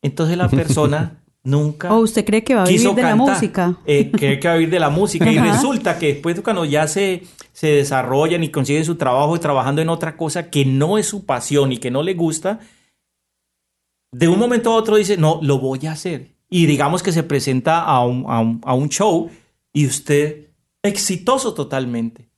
Entonces 0.00 0.36
la 0.36 0.48
persona 0.48 1.18
nunca... 1.44 1.92
¿O 1.94 1.98
usted 1.98 2.24
cree 2.24 2.42
que 2.42 2.54
va 2.54 2.62
a 2.62 2.66
vivir 2.66 2.80
de 2.94 3.02
la 3.02 3.08
cantar, 3.10 3.34
música? 3.34 3.76
eh, 3.86 4.10
cree 4.10 4.40
que 4.40 4.48
va 4.48 4.54
a 4.54 4.56
vivir 4.56 4.70
de 4.72 4.80
la 4.80 4.88
música. 4.90 5.30
Y 5.30 5.38
resulta 5.38 5.98
que 5.98 6.14
después 6.14 6.40
cuando 6.40 6.64
ya 6.64 6.88
se, 6.88 7.22
se 7.52 7.66
desarrollan 7.68 8.42
y 8.42 8.48
consiguen 8.48 8.84
su 8.84 8.96
trabajo 8.96 9.36
y 9.36 9.38
trabajando 9.38 9.82
en 9.82 9.88
otra 9.90 10.16
cosa 10.16 10.48
que 10.50 10.64
no 10.64 10.98
es 10.98 11.06
su 11.06 11.24
pasión 11.26 11.70
y 11.72 11.76
que 11.78 11.90
no 11.90 12.02
le 12.02 12.14
gusta, 12.14 12.60
de 14.10 14.28
un 14.28 14.38
momento 14.38 14.72
a 14.72 14.76
otro 14.76 14.96
dice, 14.96 15.16
no, 15.16 15.38
lo 15.42 15.58
voy 15.58 15.86
a 15.86 15.92
hacer. 15.92 16.28
Y 16.50 16.66
digamos 16.66 17.02
que 17.02 17.12
se 17.12 17.22
presenta 17.22 17.80
a 17.82 18.04
un, 18.04 18.24
a 18.28 18.40
un- 18.40 18.60
a 18.64 18.74
un 18.74 18.88
show 18.88 19.30
y 19.72 19.86
usted 19.86 20.48
exitoso 20.82 21.54
totalmente. 21.54 22.28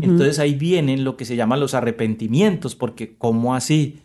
Entonces 0.00 0.38
ahí 0.38 0.54
vienen 0.54 1.04
lo 1.04 1.18
que 1.18 1.26
se 1.26 1.36
llaman 1.36 1.60
los 1.60 1.74
arrepentimientos, 1.74 2.74
porque 2.74 3.16
¿cómo 3.18 3.54
así? 3.54 4.00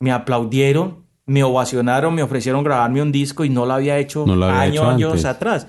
Me 0.00 0.10
aplaudieron, 0.10 1.04
me 1.24 1.44
ovacionaron, 1.44 2.14
me 2.14 2.22
ofrecieron 2.22 2.64
grabarme 2.64 3.00
un 3.00 3.12
disco 3.12 3.44
y 3.44 3.50
no 3.50 3.64
lo 3.64 3.74
había 3.74 3.98
hecho 3.98 4.26
No 4.26 4.34
lo 4.34 4.46
había 4.46 4.60
años, 4.60 4.74
hecho 4.74 4.88
años 4.88 5.24
atrás. 5.24 5.68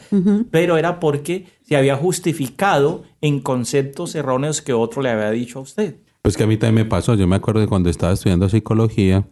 Pero 0.50 0.78
era 0.78 1.00
porque 1.00 1.46
se 1.62 1.76
había 1.76 1.96
justificado 1.96 3.04
en 3.22 3.40
conceptos 3.40 4.16
erróneos 4.16 4.64
que 4.64 4.74
otro 4.74 5.04
le 5.04 5.10
había 5.10 5.30
dicho 5.30 5.60
a 5.60 5.62
usted. 5.62 5.98
Pues 6.24 6.36
que 6.36 6.44
a 6.44 6.48
mí 6.48 6.58
también 6.58 6.86
me 6.86 6.90
pasó. 6.90 7.14
Yo 7.14 7.28
me 7.28 7.36
acuerdo 7.36 7.62
de 7.62 7.68
cuando 7.68 7.90
estaba 7.90 8.14
estudiando 8.14 8.50
psicología, 8.50 9.28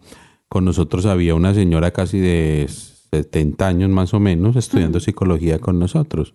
con 0.48 0.63
nosotros 0.63 1.06
había 1.06 1.34
una 1.34 1.54
señora 1.54 1.91
casi 1.91 2.20
de 2.20 2.67
70 3.12 3.67
años 3.67 3.89
más 3.89 4.13
o 4.13 4.20
menos 4.20 4.56
estudiando 4.56 5.00
psicología 5.00 5.60
con 5.60 5.80
nosotros. 5.80 6.34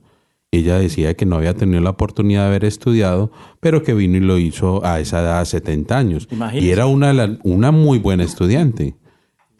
Ella 0.55 0.79
decía 0.79 1.15
que 1.15 1.25
no 1.25 1.37
había 1.37 1.55
tenido 1.55 1.81
la 1.81 1.91
oportunidad 1.91 2.43
de 2.43 2.47
haber 2.49 2.65
estudiado, 2.67 3.33
pero 3.61 3.83
que 3.83 3.95
vino 3.95 4.19
y 4.19 4.21
lo 4.21 4.37
hizo 4.37 4.85
a 4.85 5.01
esa 5.01 5.21
edad, 5.21 5.43
70 5.47 5.97
años. 5.97 6.29
Imagínese. 6.31 6.67
Y 6.67 6.71
era 6.71 6.85
una, 6.85 7.39
una 7.43 7.71
muy 7.73 7.99
buena 7.99 8.23
estudiante. 8.23 8.95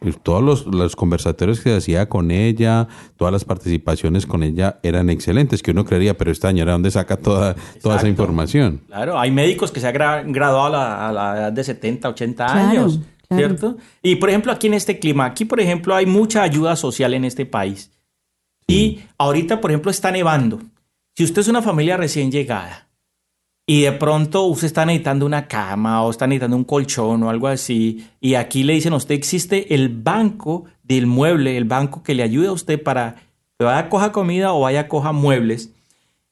Y 0.05 0.11
Todos 0.11 0.43
los, 0.43 0.65
los 0.67 0.95
conversatorios 0.95 1.61
que 1.61 1.71
se 1.71 1.77
hacía 1.77 2.09
con 2.09 2.29
ella, 2.29 2.87
todas 3.17 3.31
las 3.31 3.43
participaciones 3.43 4.27
con 4.27 4.43
ella 4.43 4.79
eran 4.83 5.09
excelentes, 5.09 5.63
que 5.63 5.71
uno 5.71 5.83
creería, 5.83 6.15
pero 6.15 6.29
esta 6.31 6.49
señora, 6.49 6.73
¿dónde 6.73 6.91
saca 6.91 7.17
toda, 7.17 7.55
toda 7.81 7.95
esa 7.97 8.07
información? 8.09 8.81
Claro, 8.87 9.17
hay 9.17 9.31
médicos 9.31 9.71
que 9.71 9.79
se 9.79 9.87
han 9.87 9.95
gra- 9.95 10.23
graduado 10.31 10.65
a 10.67 10.69
la, 10.69 11.09
a 11.09 11.11
la 11.11 11.37
edad 11.39 11.53
de 11.53 11.63
70, 11.63 12.09
80 12.09 12.45
Claro, 12.45 12.59
años, 12.69 12.99
claro. 13.29 13.47
¿cierto? 13.47 13.77
Y 14.03 14.17
por 14.17 14.29
ejemplo, 14.29 14.51
aquí 14.51 14.67
en 14.67 14.73
este 14.75 14.99
clima, 14.99 15.25
aquí 15.25 15.45
por 15.45 15.59
ejemplo 15.59 15.95
hay 15.95 16.05
mucha 16.05 16.43
ayuda 16.43 16.75
social 16.75 17.13
en 17.15 17.25
este 17.25 17.47
país. 17.47 17.89
Y 18.67 18.99
ahorita, 19.17 19.59
por 19.59 19.71
ejemplo, 19.71 19.89
está 19.89 20.11
nevando. 20.11 20.59
Si 21.15 21.23
usted 21.23 21.41
es 21.41 21.47
una 21.47 21.61
familia 21.61 21.95
recién 21.95 22.31
llegada 22.31 22.89
y 23.67 23.81
de 23.81 23.91
pronto 23.91 24.45
usted 24.45 24.67
está 24.67 24.85
necesitando 24.85 25.25
una 25.25 25.47
cama 25.47 26.03
o 26.03 26.09
está 26.09 26.25
necesitando 26.25 26.57
un 26.57 26.63
colchón 26.63 27.23
o 27.23 27.29
algo 27.29 27.47
así, 27.47 28.07
y 28.19 28.33
aquí 28.33 28.63
le 28.63 28.73
dicen 28.73 28.93
a 28.93 28.97
usted 28.97 29.15
existe 29.15 29.75
el 29.75 29.89
banco 29.89 30.65
del 30.81 31.05
mueble, 31.05 31.55
el 31.55 31.65
banco 31.65 32.01
que 32.03 32.15
le 32.15 32.23
ayuda 32.23 32.49
a 32.49 32.53
usted 32.53 32.81
para 32.81 33.15
que 33.57 33.65
vaya 33.65 33.77
a 33.79 33.89
coja 33.89 34.11
comida 34.11 34.53
o 34.53 34.61
vaya 34.61 34.81
a 34.81 34.87
coja 34.87 35.11
muebles, 35.11 35.71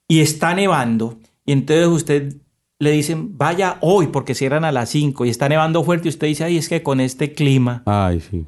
y 0.08 0.20
está 0.20 0.52
nevando, 0.52 1.18
y 1.46 1.52
entonces 1.52 1.86
usted 1.86 2.36
le 2.78 2.90
dicen, 2.90 3.38
vaya 3.38 3.78
hoy 3.80 4.08
porque 4.08 4.34
cierran 4.34 4.64
a 4.64 4.72
las 4.72 4.90
5 4.90 5.24
y 5.24 5.30
está 5.30 5.48
nevando 5.48 5.84
fuerte 5.84 6.08
y 6.08 6.10
usted 6.10 6.26
dice, 6.26 6.42
ay, 6.42 6.58
es 6.58 6.68
que 6.68 6.82
con 6.82 7.00
este 7.00 7.32
clima, 7.32 7.84
Ay, 7.86 8.20
sí. 8.20 8.44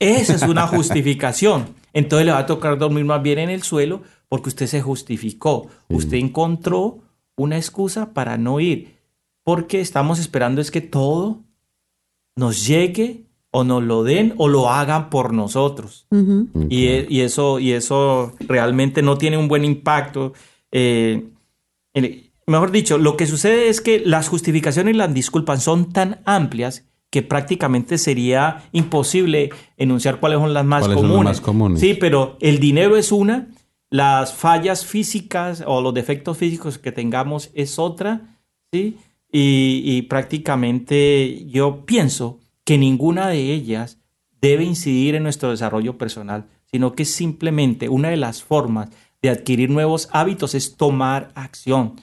esa 0.00 0.34
es 0.34 0.42
una 0.42 0.66
justificación. 0.66 1.68
Entonces 1.92 2.26
le 2.26 2.32
va 2.32 2.38
a 2.38 2.46
tocar 2.46 2.76
dormir 2.76 3.04
más 3.04 3.22
bien 3.22 3.38
en 3.38 3.48
el 3.48 3.62
suelo 3.62 4.02
porque 4.28 4.48
usted 4.48 4.66
se 4.66 4.82
justificó. 4.82 5.68
Usted 5.88 6.16
encontró 6.16 6.98
una 7.36 7.56
excusa 7.56 8.12
para 8.12 8.38
no 8.38 8.60
ir. 8.60 8.96
Porque 9.44 9.80
estamos 9.80 10.18
esperando 10.18 10.60
es 10.60 10.70
que 10.70 10.80
todo 10.80 11.42
nos 12.34 12.66
llegue 12.66 13.24
o 13.50 13.64
nos 13.64 13.82
lo 13.82 14.02
den 14.02 14.34
o 14.36 14.48
lo 14.48 14.68
hagan 14.68 15.08
por 15.08 15.32
nosotros. 15.32 16.06
Ujú. 16.10 16.48
Y, 16.68 16.86
y 17.14 17.20
eso, 17.20 17.58
y 17.58 17.72
eso 17.72 18.32
realmente 18.40 19.02
no 19.02 19.16
tiene 19.16 19.38
un 19.38 19.48
buen 19.48 19.64
impacto. 19.64 20.32
Eh, 20.72 21.28
mejor 22.46 22.70
dicho, 22.72 22.98
lo 22.98 23.16
que 23.16 23.26
sucede 23.26 23.68
es 23.68 23.80
que 23.80 24.00
las 24.00 24.28
justificaciones 24.28 24.94
y 24.94 24.98
las 24.98 25.14
disculpas 25.14 25.62
son 25.62 25.92
tan 25.92 26.20
amplias 26.24 26.84
que 27.10 27.22
prácticamente 27.22 27.98
sería 27.98 28.64
imposible 28.72 29.50
enunciar 29.76 30.20
cuáles 30.20 30.38
son 30.40 30.52
las 30.52 30.64
más 30.64 30.80
¿Cuáles 30.82 30.98
son 30.98 31.08
comunes. 31.08 31.24
las 31.30 31.36
más 31.36 31.46
comunes? 31.46 31.80
Sí, 31.80 31.94
pero 31.94 32.36
el 32.40 32.58
dinero 32.58 32.96
es 32.96 33.12
una, 33.12 33.48
las 33.90 34.34
fallas 34.34 34.84
físicas 34.84 35.62
o 35.66 35.80
los 35.80 35.94
defectos 35.94 36.38
físicos 36.38 36.78
que 36.78 36.92
tengamos 36.92 37.50
es 37.54 37.78
otra, 37.78 38.40
¿sí? 38.72 38.98
Y, 39.30 40.02
prácticamente 40.02 41.44
yo 41.46 41.84
pienso 41.84 42.40
que 42.64 42.78
ninguna 42.78 43.28
de 43.28 43.52
ellas 43.52 43.98
debe 44.40 44.64
incidir 44.64 45.14
en 45.14 45.24
nuestro 45.24 45.50
desarrollo 45.50 45.98
personal, 45.98 46.46
sino 46.64 46.94
que 46.94 47.04
simplemente 47.04 47.88
una 47.88 48.08
de 48.08 48.16
las 48.16 48.42
formas 48.42 48.88
de 49.20 49.30
adquirir 49.30 49.68
nuevos 49.70 50.08
hábitos 50.12 50.54
es 50.54 50.76
tomar 50.76 51.32
acción. 51.34 52.00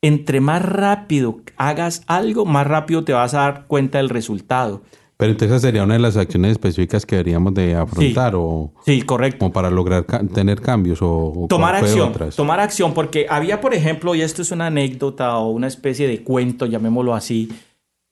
Entre 0.00 0.40
más 0.40 0.62
rápido 0.62 1.40
hagas 1.56 2.02
algo, 2.06 2.44
más 2.46 2.66
rápido 2.66 3.04
te 3.04 3.12
vas 3.12 3.34
a 3.34 3.40
dar 3.40 3.66
cuenta 3.66 3.98
del 3.98 4.08
resultado. 4.08 4.82
Pero 5.22 5.32
entonces 5.32 5.56
esa 5.56 5.66
sería 5.68 5.84
una 5.84 5.94
de 5.94 6.00
las 6.00 6.16
acciones 6.16 6.50
específicas 6.52 7.06
que 7.06 7.14
deberíamos 7.16 7.54
de 7.54 7.76
afrontar 7.76 8.34
o 8.34 8.72
Sí, 8.84 9.02
correcto. 9.02 9.38
como 9.38 9.52
para 9.52 9.70
lograr 9.70 10.04
ca- 10.04 10.22
tener 10.26 10.60
cambios 10.60 11.00
o, 11.00 11.44
o 11.44 11.46
Tomar 11.48 11.76
acción, 11.76 12.08
otras. 12.08 12.34
tomar 12.34 12.58
acción, 12.58 12.92
porque 12.92 13.26
había, 13.30 13.60
por 13.60 13.72
ejemplo, 13.72 14.14
y 14.16 14.22
esto 14.22 14.42
es 14.42 14.50
una 14.50 14.66
anécdota 14.66 15.36
o 15.38 15.50
una 15.50 15.68
especie 15.68 16.08
de 16.08 16.24
cuento, 16.24 16.66
llamémoslo 16.66 17.14
así, 17.14 17.48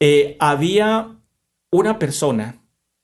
eh, 0.01 0.37
había 0.39 1.09
una 1.73 1.99
persona 1.99 2.63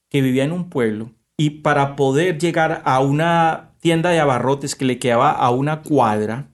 que 0.09 0.23
vivía 0.23 0.45
en 0.45 0.53
un 0.53 0.71
pueblo 0.71 1.11
y 1.37 1.51
para 1.51 1.97
poder 1.97 2.38
llegar 2.38 2.83
a 2.85 3.01
una 3.01 3.73
tienda 3.81 4.11
de 4.11 4.21
abarrotes 4.21 4.77
que 4.77 4.85
le 4.85 4.99
quedaba 5.01 5.33
a 5.33 5.51
una 5.51 5.83
cuadra, 5.83 6.49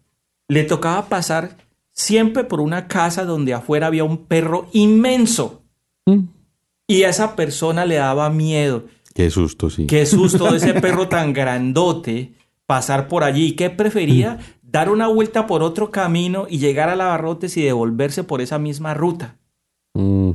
le 0.49 0.65
tocaba 0.65 1.05
pasar 1.07 1.59
siempre 1.93 2.45
por 2.45 2.61
una 2.63 2.89
casa 2.89 3.25
donde 3.27 3.53
afuera 3.53 3.89
había 3.89 4.05
un 4.05 4.25
perro 4.27 4.69
inmenso. 4.73 5.63
Y 6.87 7.05
a 7.05 7.09
esa 7.11 7.37
persona 7.37 7.85
le 7.87 7.97
daba 7.97 8.29
miedo. 8.31 8.85
Qué 9.15 9.31
susto, 9.31 9.71
sí. 9.71 9.87
Qué 9.87 10.07
susto 10.07 10.51
de 10.51 10.57
ese 10.59 10.75
perro 10.81 11.09
tan 11.09 11.33
grandote 11.33 12.33
pasar 12.67 13.09
por 13.09 13.25
allí. 13.25 13.53
¿Qué 13.53 13.71
prefería? 13.71 14.39
Dar 14.63 14.91
una 14.91 15.07
vuelta 15.07 15.47
por 15.47 15.63
otro 15.63 15.91
camino 15.91 16.47
y 16.49 16.59
llegar 16.59 16.89
a 16.89 16.97
Lavarrotes 16.97 17.57
y 17.57 17.63
devolverse 17.63 18.25
por 18.25 18.41
esa 18.41 18.59
misma 18.59 18.95
ruta. 18.95 19.37
Mm, 19.95 20.31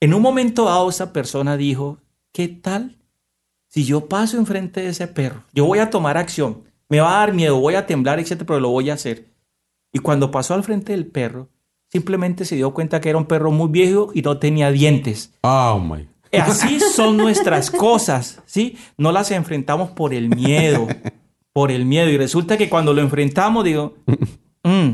En 0.00 0.14
un 0.14 0.22
momento 0.22 0.64
dado, 0.64 0.88
esa 0.90 1.12
persona 1.12 1.56
dijo, 1.56 1.98
¿qué 2.32 2.48
tal 2.48 2.96
si 3.68 3.84
yo 3.84 4.06
paso 4.08 4.36
enfrente 4.38 4.80
de 4.80 4.88
ese 4.88 5.06
perro? 5.06 5.44
Yo 5.52 5.64
voy 5.64 5.78
a 5.78 5.90
tomar 5.90 6.16
acción. 6.16 6.64
Me 6.88 7.00
va 7.00 7.16
a 7.16 7.18
dar 7.20 7.34
miedo, 7.34 7.60
voy 7.60 7.74
a 7.74 7.86
temblar, 7.86 8.18
etcétera, 8.18 8.46
pero 8.46 8.60
lo 8.60 8.70
voy 8.70 8.90
a 8.90 8.94
hacer. 8.94 9.26
Y 9.92 10.00
cuando 10.00 10.30
pasó 10.30 10.54
al 10.54 10.64
frente 10.64 10.92
del 10.92 11.06
perro, 11.06 11.48
simplemente 11.90 12.44
se 12.44 12.56
dio 12.56 12.72
cuenta 12.72 13.00
que 13.00 13.08
era 13.08 13.18
un 13.18 13.26
perro 13.26 13.50
muy 13.50 13.68
viejo 13.68 14.10
y 14.14 14.22
no 14.22 14.38
tenía 14.38 14.70
dientes. 14.70 15.32
Oh 15.42 15.78
my. 15.80 16.08
Así 16.40 16.78
son 16.80 17.16
nuestras 17.16 17.70
cosas, 17.70 18.42
¿sí? 18.46 18.76
No 18.96 19.12
las 19.12 19.30
enfrentamos 19.30 19.90
por 19.90 20.12
el 20.12 20.28
miedo, 20.28 20.86
por 21.52 21.70
el 21.70 21.84
miedo. 21.84 22.08
Y 22.10 22.18
resulta 22.18 22.56
que 22.56 22.68
cuando 22.68 22.92
lo 22.92 23.00
enfrentamos, 23.00 23.64
digo, 23.64 23.96
"Mm, 24.62 24.90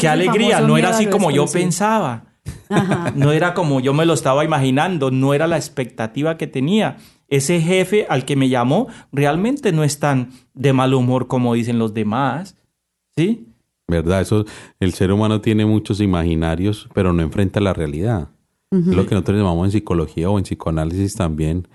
qué 0.00 0.08
alegría, 0.08 0.60
no 0.60 0.76
era 0.76 0.90
así 0.90 1.06
como 1.06 1.30
yo 1.30 1.46
pensaba. 1.46 2.24
Ajá. 2.68 3.12
No 3.14 3.32
era 3.32 3.54
como 3.54 3.80
yo 3.80 3.94
me 3.94 4.06
lo 4.06 4.14
estaba 4.14 4.44
imaginando, 4.44 5.10
no 5.10 5.34
era 5.34 5.46
la 5.46 5.56
expectativa 5.56 6.36
que 6.38 6.46
tenía. 6.46 6.96
Ese 7.28 7.60
jefe 7.60 8.06
al 8.08 8.24
que 8.24 8.36
me 8.36 8.48
llamó 8.48 8.88
realmente 9.12 9.72
no 9.72 9.84
es 9.84 9.98
tan 10.00 10.30
de 10.54 10.72
mal 10.72 10.92
humor 10.92 11.28
como 11.28 11.54
dicen 11.54 11.78
los 11.78 11.94
demás, 11.94 12.56
¿sí? 13.16 13.51
¿Verdad? 13.88 14.20
Eso, 14.20 14.44
el 14.80 14.92
ser 14.94 15.12
humano 15.12 15.40
tiene 15.40 15.66
muchos 15.66 16.00
imaginarios, 16.00 16.88
pero 16.94 17.12
no 17.12 17.22
enfrenta 17.22 17.60
la 17.60 17.74
realidad. 17.74 18.28
Es 18.70 18.86
lo 18.86 19.06
que 19.06 19.14
nosotros 19.14 19.36
llamamos 19.36 19.66
en 19.66 19.72
psicología 19.72 20.30
o 20.30 20.38
en 20.38 20.44
psicoanálisis 20.44 21.14
también, 21.14 21.68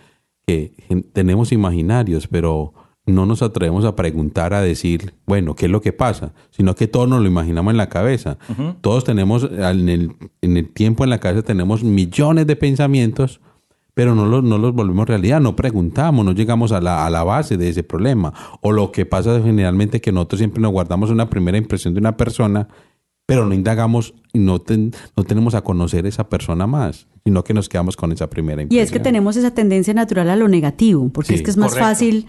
que 0.47 0.73
tenemos 1.13 1.51
imaginarios, 1.51 2.27
pero 2.27 2.73
no 3.05 3.25
nos 3.25 3.41
atrevemos 3.41 3.85
a 3.85 3.95
preguntar, 3.95 4.53
a 4.53 4.61
decir, 4.61 5.13
bueno, 5.25 5.55
¿qué 5.55 5.65
es 5.65 5.71
lo 5.71 5.81
que 5.81 5.93
pasa? 5.93 6.33
Sino 6.49 6.75
que 6.75 6.87
todos 6.87 7.07
nos 7.07 7.21
lo 7.21 7.27
imaginamos 7.27 7.71
en 7.71 7.77
la 7.77 7.89
cabeza. 7.89 8.39
Todos 8.81 9.03
tenemos, 9.03 9.47
en 9.49 9.89
el, 9.89 10.15
en 10.41 10.57
el 10.57 10.69
tiempo 10.73 11.03
en 11.03 11.11
la 11.11 11.19
cabeza 11.19 11.43
tenemos 11.43 11.83
millones 11.83 12.47
de 12.47 12.55
pensamientos, 12.55 13.41
pero 13.97 14.13
no 14.13 14.27
los, 14.27 14.43
no 14.43 14.59
los 14.59 14.75
volvemos 14.75 15.07
realidad, 15.07 15.41
no 15.41 15.55
preguntamos, 15.55 16.23
no 16.23 16.31
llegamos 16.33 16.71
a 16.71 16.79
la, 16.79 17.07
a 17.07 17.09
la 17.09 17.23
base 17.23 17.57
de 17.57 17.67
ese 17.69 17.81
problema. 17.81 18.31
O 18.61 18.71
lo 18.71 18.91
que 18.91 19.07
pasa 19.07 19.41
generalmente 19.41 19.99
que 20.01 20.11
nosotros 20.11 20.37
siempre 20.37 20.61
nos 20.61 20.71
guardamos 20.71 21.09
una 21.09 21.31
primera 21.31 21.57
impresión 21.57 21.95
de 21.95 21.99
una 21.99 22.15
persona, 22.15 22.67
pero 23.25 23.47
no 23.47 23.55
indagamos 23.55 24.13
y 24.33 24.37
no, 24.39 24.59
ten- 24.61 24.91
no 25.15 25.23
tenemos 25.23 25.55
a 25.55 25.63
conocer 25.63 26.05
esa 26.05 26.29
persona 26.29 26.67
más, 26.67 27.07
sino 27.25 27.43
que 27.43 27.55
nos 27.55 27.69
quedamos 27.69 27.97
con 27.97 28.11
esa 28.11 28.29
primera 28.29 28.61
Y 28.61 28.65
impresión. 28.65 28.85
es 28.85 28.91
que 28.91 28.99
tenemos 28.99 29.35
esa 29.35 29.49
tendencia 29.55 29.95
natural 29.95 30.29
a 30.29 30.35
lo 30.35 30.47
negativo, 30.47 31.09
porque 31.09 31.29
Sí, 31.29 31.33
es 31.33 31.41
que 31.41 31.49
es 31.49 31.57
más 31.57 31.69
correcto. 31.71 31.89
fácil 31.89 32.27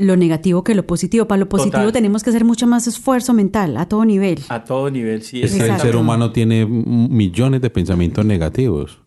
lo 0.00 0.16
negativo 0.16 0.64
que 0.64 0.74
lo 0.74 0.88
positivo. 0.88 1.26
Para 1.28 1.38
lo 1.38 1.48
positivo 1.48 1.82
Total. 1.82 1.92
tenemos 1.92 2.24
que 2.24 2.30
hacer 2.30 2.44
mucho 2.44 2.66
más 2.66 2.88
esfuerzo 2.88 3.32
mental 3.32 3.76
a 3.76 3.86
todo 3.86 4.04
nivel. 4.04 4.40
A 4.48 4.64
todo 4.64 4.90
nivel, 4.90 5.22
sí. 5.22 5.40
Es 5.40 5.54
que 5.54 5.66
el 5.68 5.78
ser 5.78 5.94
humano 5.94 6.32
tiene 6.32 6.66
millones 6.66 7.60
de 7.60 7.70
pensamientos 7.70 8.24
negativos. 8.26 8.98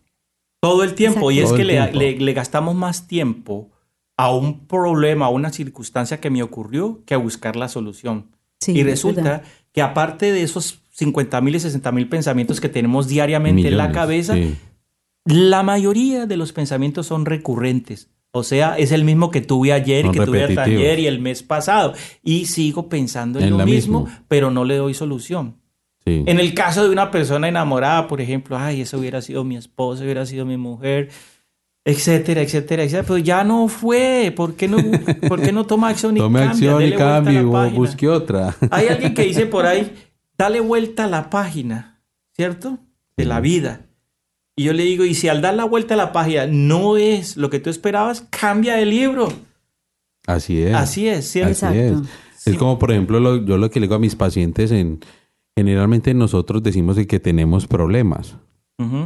Todo 0.64 0.82
el 0.84 0.94
tiempo. 0.94 1.30
Y 1.30 1.38
es 1.38 1.46
Todo 1.46 1.56
que 1.56 1.64
le, 1.64 1.72
tiempo. 1.74 1.98
le- 1.98 2.18
le 2.18 2.32
gastamos 2.32 2.74
más 2.74 3.06
tiempo 3.06 3.70
a 4.16 4.34
un 4.34 4.66
problema, 4.66 5.26
a 5.26 5.28
una 5.30 5.50
circunstancia 5.52 6.20
que 6.20 6.30
me 6.30 6.42
ocurrió, 6.42 7.02
que 7.04 7.14
a 7.14 7.18
buscar 7.18 7.56
la 7.56 7.68
solución. 7.68 8.30
Sí, 8.60 8.72
y 8.72 8.80
es 8.80 8.86
resulta 8.86 9.22
verdad. 9.22 9.42
que 9.72 9.82
aparte 9.82 10.32
de 10.32 10.42
esos 10.42 10.80
50 10.92 11.40
mil 11.40 11.54
y 11.56 11.60
60 11.60 11.90
mil 11.92 12.08
pensamientos 12.08 12.60
que 12.60 12.68
tenemos 12.68 13.08
diariamente 13.08 13.66
en 13.68 13.76
la 13.76 13.90
cabeza, 13.92 14.34
sí. 14.34 14.54
la 15.24 15.62
mayoría 15.62 16.26
de 16.26 16.36
los 16.36 16.52
pensamientos 16.52 17.06
son 17.06 17.26
recurrentes. 17.26 18.08
O 18.36 18.42
sea, 18.42 18.76
es 18.78 18.90
el 18.90 19.04
mismo 19.04 19.30
que 19.30 19.40
tuve 19.40 19.72
ayer, 19.72 20.00
y 20.04 20.08
Son 20.08 20.12
que 20.12 20.24
tuve 20.26 20.40
repetitivos. 20.46 20.80
ayer 20.80 20.98
y 21.00 21.06
el 21.06 21.20
mes 21.20 21.42
pasado. 21.44 21.94
Y 22.22 22.46
sigo 22.46 22.88
pensando 22.88 23.38
en, 23.38 23.46
En 23.46 23.58
lo 23.58 23.64
mismo, 23.64 24.08
pero 24.28 24.50
no 24.50 24.64
le 24.64 24.76
doy 24.76 24.92
solución. 24.94 25.56
Sí. 26.06 26.22
En 26.26 26.38
el 26.38 26.52
caso 26.54 26.82
de 26.84 26.90
una 26.90 27.10
persona 27.10 27.48
enamorada, 27.48 28.06
por 28.08 28.20
ejemplo, 28.20 28.58
ay, 28.58 28.82
eso 28.82 28.98
hubiera 28.98 29.22
sido 29.22 29.42
mi 29.44 29.56
esposo, 29.56 30.02
hubiera 30.04 30.26
sido 30.26 30.44
mi 30.44 30.56
mujer, 30.58 31.08
etcétera, 31.84 32.42
etcétera, 32.42 32.82
etcétera. 32.82 33.04
Pero 33.06 33.18
ya 33.18 33.42
no 33.44 33.68
fue. 33.68 34.32
¿Por 34.36 34.54
qué 34.54 34.68
no, 34.68 34.78
por 35.28 35.40
qué 35.40 35.50
no 35.52 35.64
toma 35.64 35.88
acción 35.88 36.16
y 36.16 36.20
Tome 36.20 36.40
cambia? 36.40 36.50
acción 36.52 36.80
y 36.82 36.84
Dele 36.84 36.96
la 36.96 37.04
cambio, 37.04 37.70
busque 37.70 38.08
otra. 38.08 38.54
Hay 38.70 38.88
alguien 38.88 39.14
que 39.14 39.22
dice 39.22 39.46
por 39.46 39.64
ahí, 39.66 39.92
dale 40.38 40.60
vuelta 40.60 41.04
a 41.04 41.08
la 41.08 41.30
página, 41.30 42.00
¿cierto? 42.32 42.78
De 43.16 43.24
la 43.24 43.40
vida. 43.40 43.80
Y 44.56 44.64
yo 44.64 44.72
le 44.72 44.84
digo, 44.84 45.04
y 45.04 45.14
si 45.14 45.28
al 45.28 45.40
dar 45.40 45.54
la 45.54 45.64
vuelta 45.64 45.94
a 45.94 45.96
la 45.96 46.12
página 46.12 46.46
no 46.46 46.96
es 46.96 47.36
lo 47.36 47.48
que 47.50 47.60
tú 47.60 47.70
esperabas, 47.70 48.26
cambia 48.30 48.74
de 48.76 48.86
libro. 48.86 49.32
Así 50.26 50.62
es. 50.62 50.74
Así 50.74 51.08
es, 51.08 51.28
¿cierto? 51.30 51.66
Así 51.66 51.78
Exacto. 51.78 52.02
es. 52.36 52.46
Es 52.46 52.56
como, 52.56 52.78
por 52.78 52.92
ejemplo, 52.92 53.20
lo- 53.20 53.44
yo 53.44 53.56
lo 53.56 53.70
que 53.70 53.80
le 53.80 53.86
digo 53.86 53.94
a 53.96 53.98
mis 53.98 54.14
pacientes, 54.16 54.70
en, 54.70 55.00
generalmente 55.56 56.14
nosotros 56.14 56.62
decimos 56.62 56.96
de 56.96 57.06
que 57.06 57.20
tenemos 57.20 57.66
problemas, 57.66 58.36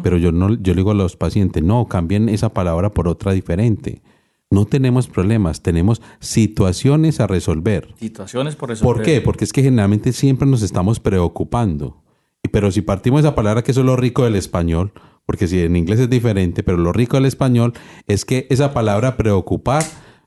pero 0.02 0.16
yo, 0.16 0.32
no, 0.32 0.54
yo 0.54 0.72
le 0.72 0.78
digo 0.78 0.92
a 0.92 0.94
los 0.94 1.16
pacientes, 1.16 1.62
no, 1.62 1.86
cambien 1.88 2.28
esa 2.28 2.54
palabra 2.54 2.90
por 2.90 3.06
otra 3.06 3.32
diferente. 3.32 4.02
No 4.50 4.64
tenemos 4.64 5.08
problemas, 5.08 5.62
tenemos 5.62 6.00
situaciones 6.20 7.20
a 7.20 7.26
resolver. 7.26 7.94
Situaciones 7.98 8.56
por 8.56 8.70
resolver. 8.70 8.96
¿Por 8.96 9.04
qué? 9.04 9.20
Porque 9.20 9.44
es 9.44 9.52
que 9.52 9.62
generalmente 9.62 10.12
siempre 10.12 10.48
nos 10.48 10.62
estamos 10.62 11.00
preocupando. 11.00 12.02
Pero 12.50 12.70
si 12.70 12.80
partimos 12.80 13.20
esa 13.20 13.34
palabra 13.34 13.62
que 13.62 13.72
eso 13.72 13.80
es 13.80 13.86
lo 13.86 13.96
rico 13.96 14.24
del 14.24 14.36
español, 14.36 14.92
porque 15.26 15.46
si 15.46 15.60
en 15.60 15.76
inglés 15.76 16.00
es 16.00 16.08
diferente, 16.08 16.62
pero 16.62 16.78
lo 16.78 16.94
rico 16.94 17.18
del 17.18 17.26
español 17.26 17.74
es 18.06 18.24
que 18.24 18.46
esa 18.48 18.72
palabra 18.72 19.18
preocupar 19.18 19.84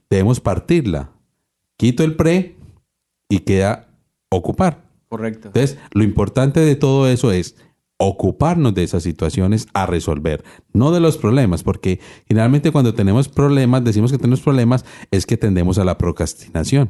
debemos 0.07 0.39
partirla. 0.39 1.13
Quito 1.77 2.03
el 2.03 2.15
pre 2.15 2.57
y 3.27 3.39
queda 3.39 3.87
ocupar. 4.29 4.90
Correcto. 5.11 5.49
Entonces, 5.49 5.77
lo 5.93 6.03
importante 6.05 6.61
de 6.61 6.77
todo 6.77 7.09
eso 7.09 7.33
es 7.33 7.57
ocuparnos 7.97 8.73
de 8.73 8.83
esas 8.83 9.03
situaciones 9.03 9.67
a 9.73 9.85
resolver, 9.85 10.43
no 10.73 10.91
de 10.91 10.99
los 11.01 11.17
problemas, 11.17 11.61
porque 11.63 11.99
generalmente 12.27 12.71
cuando 12.71 12.93
tenemos 12.95 13.27
problemas, 13.29 13.83
decimos 13.83 14.09
que 14.11 14.17
tenemos 14.17 14.39
problemas, 14.41 14.85
es 15.11 15.25
que 15.27 15.35
tendemos 15.37 15.77
a 15.77 15.83
la 15.83 15.97
procrastinación, 15.99 16.89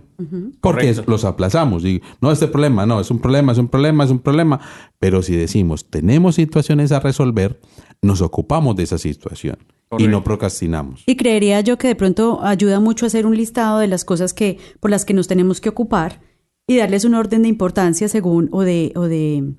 porque 0.62 0.89
es- 0.91 1.05
los 1.07 1.25
aplazamos. 1.25 1.84
Y, 1.84 2.01
no, 2.21 2.31
este 2.31 2.47
problema, 2.47 2.86
no, 2.86 3.01
es 3.01 3.10
un 3.12 3.19
problema, 3.19 3.51
es 3.51 3.57
un 3.57 3.67
problema, 3.67 4.05
es 4.05 4.12
un 4.12 4.19
problema, 4.19 4.62
pero 4.99 5.21
si 5.23 5.36
decimos 5.36 5.89
tenemos 5.89 6.36
situaciones 6.36 6.91
a 6.93 6.99
resolver, 7.01 7.60
nos 8.03 8.21
ocupamos 8.21 8.75
de 8.77 8.84
esa 8.84 8.97
situación 8.99 9.57
y 9.97 10.07
no 10.07 10.23
procrastinamos. 10.23 11.03
Y 11.07 11.17
creería 11.17 11.60
yo 11.60 11.77
que 11.77 11.88
de 11.89 11.95
pronto 11.95 12.39
ayuda 12.41 12.79
mucho 12.79 13.05
a 13.05 13.07
hacer 13.07 13.25
un 13.25 13.36
listado 13.36 13.79
de 13.79 13.88
las 13.88 14.05
cosas 14.05 14.34
que 14.34 14.60
por 14.79 14.91
las 14.91 15.03
que 15.03 15.13
nos 15.13 15.27
tenemos 15.27 15.60
que 15.60 15.67
ocupar 15.67 16.21
y 16.67 16.78
darles 16.78 17.06
un 17.06 17.15
orden 17.15 17.43
de 17.43 17.50
importancia 17.50 18.08
según 18.08 18.50
o 18.52 18.62
de 18.62 18.91
o 18.95 19.04
de 19.04 19.56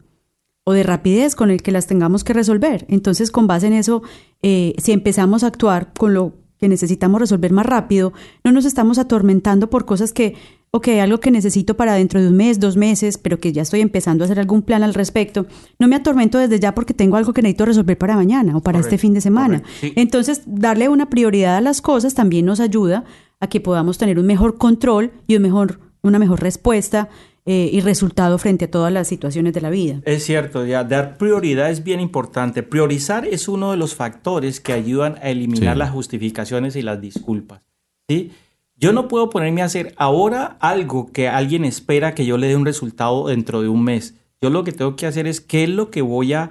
o 0.64 0.72
de 0.72 0.82
rapidez 0.82 1.34
con 1.34 1.50
el 1.50 1.62
que 1.62 1.72
las 1.72 1.86
tengamos 1.86 2.24
que 2.24 2.32
resolver. 2.32 2.86
Entonces, 2.88 3.30
con 3.30 3.46
base 3.46 3.66
en 3.66 3.72
eso, 3.72 4.02
eh, 4.42 4.74
si 4.78 4.92
empezamos 4.92 5.42
a 5.42 5.48
actuar 5.48 5.92
con 5.92 6.14
lo 6.14 6.34
que 6.62 6.68
necesitamos 6.68 7.20
resolver 7.20 7.52
más 7.52 7.66
rápido, 7.66 8.12
no 8.44 8.52
nos 8.52 8.64
estamos 8.64 8.98
atormentando 8.98 9.68
por 9.68 9.84
cosas 9.84 10.12
que, 10.12 10.36
ok, 10.70 10.86
algo 11.00 11.18
que 11.18 11.32
necesito 11.32 11.76
para 11.76 11.94
dentro 11.94 12.20
de 12.20 12.28
un 12.28 12.36
mes, 12.36 12.60
dos 12.60 12.76
meses, 12.76 13.18
pero 13.18 13.40
que 13.40 13.52
ya 13.52 13.62
estoy 13.62 13.80
empezando 13.80 14.22
a 14.22 14.26
hacer 14.26 14.38
algún 14.38 14.62
plan 14.62 14.84
al 14.84 14.94
respecto. 14.94 15.48
No 15.80 15.88
me 15.88 15.96
atormento 15.96 16.38
desde 16.38 16.60
ya 16.60 16.72
porque 16.72 16.94
tengo 16.94 17.16
algo 17.16 17.32
que 17.32 17.42
necesito 17.42 17.66
resolver 17.66 17.98
para 17.98 18.14
mañana 18.14 18.56
o 18.56 18.60
para 18.60 18.78
este 18.78 18.96
fin 18.96 19.12
de 19.12 19.20
semana. 19.20 19.58
correcto, 19.62 19.80
sí. 19.80 19.92
Entonces, 19.96 20.42
darle 20.46 20.88
una 20.88 21.10
prioridad 21.10 21.56
a 21.56 21.60
las 21.60 21.82
cosas 21.82 22.14
también 22.14 22.46
nos 22.46 22.60
ayuda 22.60 23.04
a 23.40 23.48
que 23.48 23.60
podamos 23.60 23.98
tener 23.98 24.20
un 24.20 24.26
mejor 24.26 24.56
control 24.56 25.10
y 25.26 25.34
un 25.34 25.42
mejor, 25.42 25.80
una 26.02 26.18
mejor 26.18 26.40
respuesta 26.42 27.08
eh, 27.44 27.70
y 27.72 27.80
resultado 27.80 28.38
frente 28.38 28.66
a 28.66 28.70
todas 28.70 28.92
las 28.92 29.08
situaciones 29.08 29.52
de 29.52 29.60
la 29.60 29.70
vida. 29.70 30.00
Es 30.04 30.24
cierto, 30.24 30.64
ya 30.66 30.84
dar 30.84 31.16
prioridad 31.18 31.70
es 31.70 31.82
bien 31.82 32.00
importante. 32.00 32.62
Priorizar 32.62 33.26
es 33.26 33.48
uno 33.48 33.70
de 33.72 33.76
los 33.76 33.94
factores 33.94 34.60
que 34.60 34.72
ayudan 34.72 35.16
a 35.22 35.30
eliminar 35.30 35.74
Sí. 35.74 35.78
las 35.78 35.90
justificaciones 35.90 36.76
y 36.76 36.82
las 36.82 37.00
disculpas. 37.00 37.62
¿sí? 38.08 38.32
Yo 38.76 38.92
no 38.92 39.08
puedo 39.08 39.30
ponerme 39.30 39.62
a 39.62 39.66
hacer 39.66 39.94
ahora 39.96 40.56
algo 40.60 41.10
que 41.12 41.28
alguien 41.28 41.64
espera 41.64 42.14
que 42.14 42.26
yo 42.26 42.36
le 42.38 42.48
dé 42.48 42.56
un 42.56 42.64
resultado 42.66 43.28
dentro 43.28 43.62
de 43.62 43.68
un 43.68 43.84
mes. 43.84 44.14
Yo 44.40 44.50
lo 44.50 44.64
que 44.64 44.72
tengo 44.72 44.96
que 44.96 45.06
hacer 45.06 45.26
es 45.26 45.40
qué 45.40 45.64
es 45.64 45.70
lo 45.70 45.90
que 45.90 46.02
voy 46.02 46.32
a, 46.32 46.50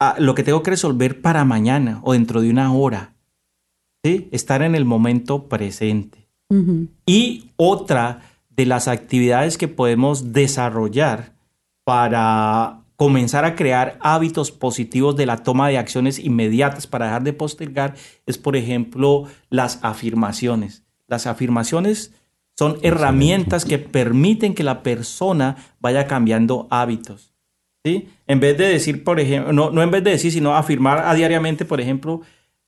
a- 0.00 0.16
lo 0.18 0.34
que 0.34 0.42
tengo 0.42 0.62
que 0.62 0.70
resolver 0.70 1.20
para 1.20 1.44
mañana 1.44 2.00
o 2.02 2.12
dentro 2.14 2.40
de 2.40 2.48
una 2.50 2.72
hora. 2.74 3.14
¿sí? 4.02 4.28
Estar 4.32 4.62
en 4.62 4.74
el 4.74 4.84
momento 4.84 5.48
presente. 5.48 6.28
Y 7.06 7.50
otra 7.56 8.20
de 8.56 8.66
las 8.66 8.88
actividades 8.88 9.58
que 9.58 9.68
podemos 9.68 10.32
desarrollar 10.32 11.32
para 11.84 12.80
comenzar 12.96 13.44
a 13.44 13.56
crear 13.56 13.98
hábitos 14.00 14.52
positivos 14.52 15.16
de 15.16 15.26
la 15.26 15.38
toma 15.38 15.68
de 15.68 15.78
acciones 15.78 16.18
inmediatas 16.18 16.86
para 16.86 17.06
dejar 17.06 17.24
de 17.24 17.32
postergar 17.32 17.94
es, 18.26 18.38
por 18.38 18.56
ejemplo, 18.56 19.24
las 19.50 19.80
afirmaciones. 19.82 20.84
Las 21.08 21.26
afirmaciones 21.26 22.12
son 22.56 22.78
herramientas 22.82 23.64
que 23.64 23.78
permiten 23.78 24.54
que 24.54 24.62
la 24.62 24.82
persona 24.82 25.56
vaya 25.80 26.06
cambiando 26.06 26.68
hábitos. 26.70 27.34
¿sí? 27.84 28.08
En 28.26 28.38
vez 28.38 28.56
de 28.56 28.68
decir, 28.68 29.02
por 29.02 29.18
ejemplo, 29.18 29.52
no, 29.52 29.70
no 29.70 29.82
en 29.82 29.90
vez 29.90 30.04
de 30.04 30.12
decir, 30.12 30.30
sino 30.30 30.54
afirmar 30.54 31.00
a 31.04 31.14
diariamente, 31.14 31.64
por 31.64 31.80
ejemplo, 31.80 32.22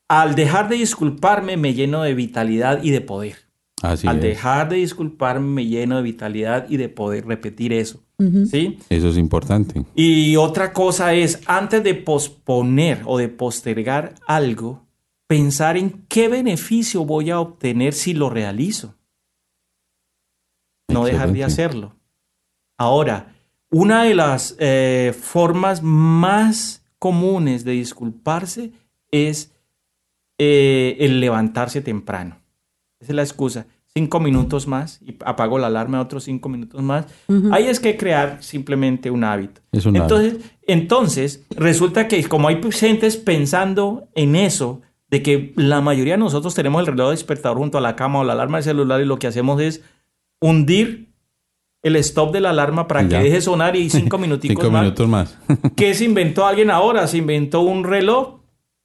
al 0.08 0.34
dejar 0.34 0.68
de 0.68 0.76
disculparme 0.76 1.56
me 1.56 1.74
lleno 1.74 2.02
de 2.02 2.14
vitalidad 2.14 2.82
y 2.82 2.90
de 2.90 3.00
poder. 3.00 3.45
Así 3.82 4.06
Al 4.06 4.16
es. 4.16 4.22
dejar 4.22 4.68
de 4.68 4.76
disculparme 4.76 5.46
me 5.46 5.66
lleno 5.66 5.96
de 5.96 6.02
vitalidad 6.02 6.66
y 6.68 6.76
de 6.78 6.88
poder 6.88 7.26
repetir 7.26 7.72
eso. 7.72 8.02
¿Sí? 8.50 8.78
Eso 8.88 9.10
es 9.10 9.18
importante. 9.18 9.84
Y 9.94 10.36
otra 10.36 10.72
cosa 10.72 11.12
es, 11.12 11.40
antes 11.44 11.84
de 11.84 11.94
posponer 11.94 13.02
o 13.04 13.18
de 13.18 13.28
postergar 13.28 14.14
algo, 14.26 14.86
pensar 15.26 15.76
en 15.76 16.06
qué 16.08 16.28
beneficio 16.28 17.04
voy 17.04 17.30
a 17.30 17.40
obtener 17.40 17.92
si 17.92 18.14
lo 18.14 18.30
realizo. 18.30 18.94
No 20.88 21.04
dejar 21.04 21.32
de 21.32 21.44
hacerlo. 21.44 21.94
Ahora, 22.78 23.34
una 23.70 24.04
de 24.04 24.14
las 24.14 24.56
eh, 24.58 25.14
formas 25.18 25.82
más 25.82 26.82
comunes 26.98 27.64
de 27.64 27.72
disculparse 27.72 28.72
es 29.10 29.52
eh, 30.38 30.96
el 31.00 31.20
levantarse 31.20 31.82
temprano. 31.82 32.40
Esa 33.00 33.12
es 33.12 33.16
la 33.16 33.22
excusa. 33.22 33.66
Cinco 33.86 34.20
minutos 34.20 34.66
más 34.66 35.00
y 35.00 35.16
apago 35.24 35.58
la 35.58 35.68
alarma 35.68 36.00
otros 36.02 36.24
cinco 36.24 36.48
minutos 36.50 36.82
más. 36.82 37.06
Ahí 37.50 37.64
es 37.66 37.80
que 37.80 37.96
crear 37.96 38.42
simplemente 38.42 39.10
un 39.10 39.24
hábito. 39.24 39.62
Es 39.72 39.86
un 39.86 39.96
entonces, 39.96 40.36
entonces, 40.66 41.46
resulta 41.50 42.06
que 42.06 42.22
como 42.24 42.48
hay 42.48 42.60
gentes 42.72 43.16
pensando 43.16 44.08
en 44.14 44.36
eso, 44.36 44.82
de 45.08 45.22
que 45.22 45.52
la 45.56 45.80
mayoría 45.80 46.14
de 46.14 46.18
nosotros 46.18 46.54
tenemos 46.54 46.80
el 46.80 46.86
reloj 46.88 47.10
despertador 47.12 47.56
junto 47.56 47.78
a 47.78 47.80
la 47.80 47.96
cama 47.96 48.18
o 48.18 48.24
la 48.24 48.34
alarma 48.34 48.58
del 48.58 48.64
celular 48.64 49.00
y 49.00 49.04
lo 49.06 49.18
que 49.18 49.28
hacemos 49.28 49.60
es 49.62 49.82
hundir 50.40 51.12
el 51.82 51.96
stop 51.96 52.32
de 52.32 52.40
la 52.40 52.50
alarma 52.50 52.88
para 52.88 53.08
que 53.08 53.16
deje 53.16 53.40
sonar 53.40 53.76
y 53.76 53.88
cinco 53.88 54.18
minuticos 54.18 54.56
Cinco 54.62 54.70
más. 54.72 54.82
minutos 54.82 55.08
más. 55.08 55.38
¿Qué 55.76 55.94
se 55.94 56.04
inventó 56.04 56.44
alguien 56.46 56.70
ahora? 56.70 57.06
Se 57.06 57.16
inventó 57.18 57.60
un 57.60 57.84
reloj 57.84 58.40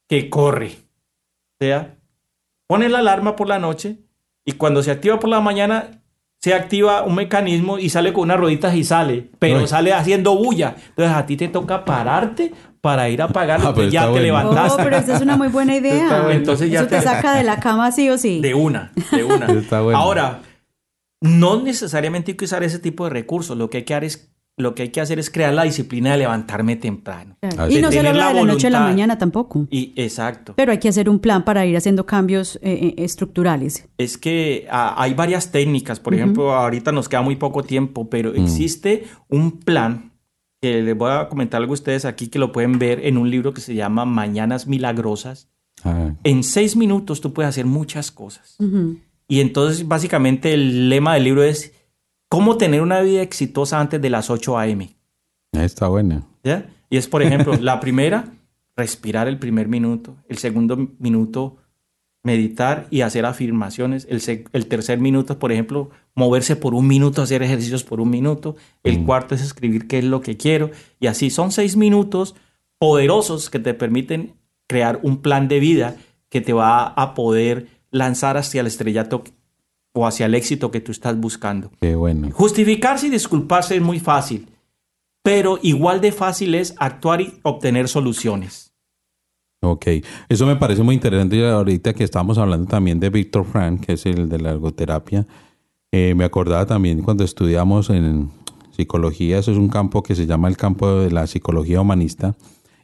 que 0.07 0.30
corre. 0.30 0.74
O 1.59 1.64
sea, 1.66 1.97
pone 2.72 2.88
la 2.89 2.99
alarma 2.99 3.36
por 3.36 3.47
la 3.49 3.59
noche 3.59 3.97
y 4.45 4.53
cuando 4.53 4.82
se 4.82 4.91
activa 4.91 5.19
por 5.19 5.30
la 5.30 5.41
mañana 5.41 6.01
se 6.39 6.53
activa 6.53 7.03
un 7.03 7.15
mecanismo 7.15 7.78
y 7.78 7.89
sale 7.89 8.13
con 8.13 8.24
unas 8.24 8.39
rueditas 8.39 8.74
y 8.76 8.84
sale, 8.86 9.30
pero 9.39 9.67
sale 9.67 9.91
haciendo 9.93 10.36
bulla. 10.38 10.76
Entonces 10.89 11.13
a 11.15 11.26
ti 11.26 11.36
te 11.36 11.49
toca 11.49 11.84
pararte 11.84 12.53
para 12.80 13.09
ir 13.09 13.22
a 13.22 13.26
apagarlo, 13.26 13.74
Ah, 13.78 13.84
ya 13.89 14.03
te 14.05 14.09
bueno. 14.11 14.15
Oh, 14.15 14.24
levantaste 14.24 14.84
pero 14.84 14.95
esa 14.97 15.15
es 15.17 15.22
una 15.22 15.36
muy 15.38 15.49
buena 15.49 15.76
idea. 15.82 16.07
bueno. 16.24 16.32
Entonces 16.32 16.72
ya 16.72 16.80
Eso 16.80 16.88
te 16.88 16.95
te- 16.97 17.01
saca 17.03 17.36
de 17.36 17.43
la 17.43 17.59
cama 17.59 17.91
sí 17.91 18.09
o 18.09 18.17
sí. 18.17 18.39
de 18.41 18.53
una, 18.55 18.91
de 19.11 19.24
una. 19.26 19.45
Está 19.51 19.82
bueno. 19.82 19.99
Ahora, 19.99 20.39
no 21.22 21.61
necesariamente 21.61 22.32
hay 22.32 22.38
que 22.38 22.45
usar 22.45 22.63
ese 22.63 22.80
tipo 22.80 23.03
de 23.03 23.11
recursos. 23.11 23.55
Lo 23.57 23.69
que 23.69 23.78
hay 23.80 23.84
que 23.84 23.93
hacer 23.93 24.03
es, 24.05 24.30
lo 24.58 24.76
que 24.76 24.84
hay 24.84 24.89
que 24.89 25.02
hacer 25.02 25.20
es 25.20 25.30
crear 25.30 25.54
la 25.54 25.64
disciplina 25.64 26.12
de 26.12 26.20
levantarme 26.20 26.76
temprano. 26.76 27.38
Claro. 27.41 27.64
Así 27.64 27.78
Y 27.78 27.82
no 27.82 27.89
se 27.89 27.97
Tener 27.97 28.14
logra 28.14 28.28
la 28.28 28.34
de 28.34 28.45
la 28.45 28.54
noche 28.54 28.68
a 28.68 28.70
la 28.70 28.82
mañana 28.82 29.18
tampoco. 29.18 29.68
Y 29.70 29.93
exacto. 29.95 30.54
Pero 30.56 30.72
hay 30.72 30.78
que 30.78 30.89
hacer 30.89 31.10
un 31.10 31.20
plan 31.20 31.43
para 31.43 31.66
ir 31.66 31.76
haciendo 31.78 32.06
cambios 32.06 32.58
eh, 32.58 32.60
eh, 32.72 32.93
estructurales. 32.97 33.88
Es 33.97 34.18
que 34.18 34.68
ah, 34.70 34.95
hay 34.97 35.14
varias 35.14 35.52
técnicas. 35.52 35.99
Por 35.99 36.14
ejemplo, 36.14 36.54
ahorita 36.54 36.91
nos 36.91 37.10
queda 37.10 37.22
muy 37.22 37.36
poco 37.36 37.64
tiempo, 37.64 38.10
pero 38.10 38.34
existe 38.34 39.06
un 39.30 39.60
plan 39.60 40.12
que 40.62 40.82
les 40.84 40.95
voy 40.95 41.12
a 41.12 41.28
comentar 41.28 41.60
algo 41.60 41.74
a 41.74 41.76
ustedes 41.76 42.06
aquí 42.06 42.28
que 42.28 42.38
lo 42.38 42.52
pueden 42.52 42.78
ver 42.78 43.06
en 43.06 43.18
un 43.18 43.32
libro 43.32 43.54
que 43.54 43.62
se 43.62 43.74
llama 43.74 44.06
Mañanas 44.06 44.68
Milagrosas. 44.68 45.49
Ah, 45.84 46.12
En 46.24 46.43
seis 46.43 46.76
minutos 46.76 47.20
tú 47.22 47.34
puedes 47.34 47.49
hacer 47.49 47.66
muchas 47.66 48.12
cosas. 48.12 48.58
Y 49.28 49.39
entonces, 49.39 49.88
básicamente, 49.88 50.54
el 50.54 50.89
lema 50.89 51.16
del 51.16 51.24
libro 51.24 51.41
es 51.43 51.74
cómo 52.32 52.55
tener 52.55 52.82
una 52.82 53.01
vida 53.01 53.21
exitosa 53.21 53.82
antes 53.82 54.01
de 54.01 54.09
las 54.09 54.29
8 54.29 54.57
a.m. 54.57 54.89
está 55.51 55.89
buena. 55.89 56.23
¿ya? 56.45 56.65
Y 56.89 56.95
es, 56.95 57.09
por 57.09 57.21
ejemplo, 57.21 57.53
la 57.59 57.82
primera, 57.82 58.32
respirar 58.77 59.27
el 59.27 59.38
primer 59.38 59.67
minuto. 59.67 60.15
El 60.29 60.38
segundo 60.38 60.77
minuto, 60.97 61.57
meditar 62.23 62.88
y 62.89 63.01
hacer 63.01 63.25
afirmaciones. 63.25 64.07
El, 64.09 64.65
tercer 64.67 64.99
minuto, 64.99 65.39
por 65.39 65.51
ejemplo, 65.51 65.89
moverse 66.15 66.55
por 66.55 66.73
un 66.73 66.88
minuto, 66.88 67.21
hacer 67.21 67.43
ejercicios 67.43 67.84
por 67.84 67.99
un 67.99 68.09
minuto. 68.09 68.55
El 68.82 69.03
cuarto 69.03 69.36
es 69.36 69.41
escribir 69.41 69.89
qué 69.89 69.99
es 69.99 70.05
lo 70.05 70.21
que 70.21 70.38
quiero. 70.38 70.71
Y 71.01 71.07
así 71.07 71.32
son 71.32 71.51
seis 71.51 71.75
minutos 71.75 72.36
poderosos 72.77 73.49
que 73.49 73.59
te 73.59 73.73
permiten 73.73 74.36
crear 74.67 75.01
un 75.03 75.21
plan 75.21 75.49
de 75.49 75.59
vida 75.59 75.97
que 76.29 76.39
te 76.39 76.53
va 76.53 76.86
a 76.86 77.13
poder 77.13 77.67
lanzar 77.89 78.38
hacia 78.38 78.61
el 78.61 78.67
estrellato 78.67 79.25
o 79.94 80.06
hacia 80.06 80.26
el 80.26 80.36
éxito 80.36 80.72
que 80.72 80.82
tú 80.82 80.92
estás 80.92 81.20
buscando. 81.20 81.72
Qué 81.82 81.96
bueno. 81.96 82.30
Justificarse 82.32 83.08
y 83.08 83.10
disculparse 83.10 83.76
es 83.76 83.82
muy 83.82 84.00
fácil, 84.00 84.50
pero 85.24 85.60
igual 85.62 86.02
de 86.02 86.12
fácil 86.12 86.56
es 86.56 86.74
actuar 86.78 87.22
y 87.22 87.34
obtener 87.44 87.88
soluciones. 87.88 88.74
Ok, 89.64 89.86
eso 90.28 90.48
me 90.48 90.56
parece 90.56 90.82
muy 90.82 90.96
interesante 90.96 91.36
y 91.36 91.44
ahorita 91.44 91.94
que 91.94 92.04
estamos 92.04 92.39
hablando 92.39 92.68
también 92.68 93.00
de 93.00 93.12
Víctor 93.12 93.46
Frank, 93.46 93.86
que 93.86 93.94
es 93.94 94.06
el 94.08 94.28
de 94.28 94.39
la 94.39 94.52
ergoterapia. 94.52 95.28
eh, 95.92 96.16
me 96.16 96.24
acordaba 96.24 96.66
también 96.66 97.04
cuando 97.04 97.24
estudiamos 97.24 97.89
en 97.89 98.32
psicología, 98.72 99.38
eso 99.38 99.52
es 99.52 99.58
un 99.58 99.70
campo 99.70 100.02
que 100.02 100.16
se 100.16 100.26
llama 100.26 100.48
el 100.48 100.58
campo 100.58 101.02
de 101.02 101.12
la 101.12 101.28
psicología 101.28 101.82
humanista, 101.82 102.36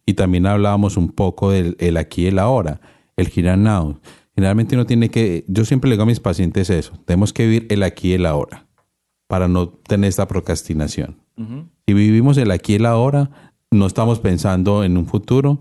y 0.06 0.14
también 0.14 0.46
hablábamos 0.46 0.98
un 0.98 1.10
poco 1.10 1.50
del 1.52 1.76
el 1.80 1.98
aquí 1.98 2.24
y 2.24 2.28
el 2.28 2.38
ahora, 2.38 2.80
el 3.16 3.32
here 3.34 3.50
and 3.50 3.64
now. 3.64 4.00
Generalmente 4.38 4.76
uno 4.76 4.86
tiene 4.86 5.10
que, 5.10 5.44
yo 5.48 5.66
siempre 5.66 5.90
le 5.90 5.96
digo 5.96 6.04
a 6.04 6.06
mis 6.06 6.20
pacientes 6.20 6.70
eso, 6.70 6.94
tenemos 7.06 7.34
que 7.34 7.44
vivir 7.48 7.66
el 7.72 7.82
aquí 7.82 8.10
y 8.12 8.14
el 8.14 8.26
ahora 8.28 8.68
para 9.28 9.48
no 9.48 9.68
tener 9.70 10.08
esta 10.10 10.28
procrastinación. 10.28 11.18
Si 11.88 11.94
vivimos 11.94 12.38
el 12.38 12.52
aquí 12.52 12.74
y 12.74 12.76
el 12.76 12.86
ahora, 12.86 13.52
no 13.72 13.88
estamos 13.88 14.20
pensando 14.20 14.84
en 14.84 14.96
un 14.96 15.08
futuro 15.08 15.60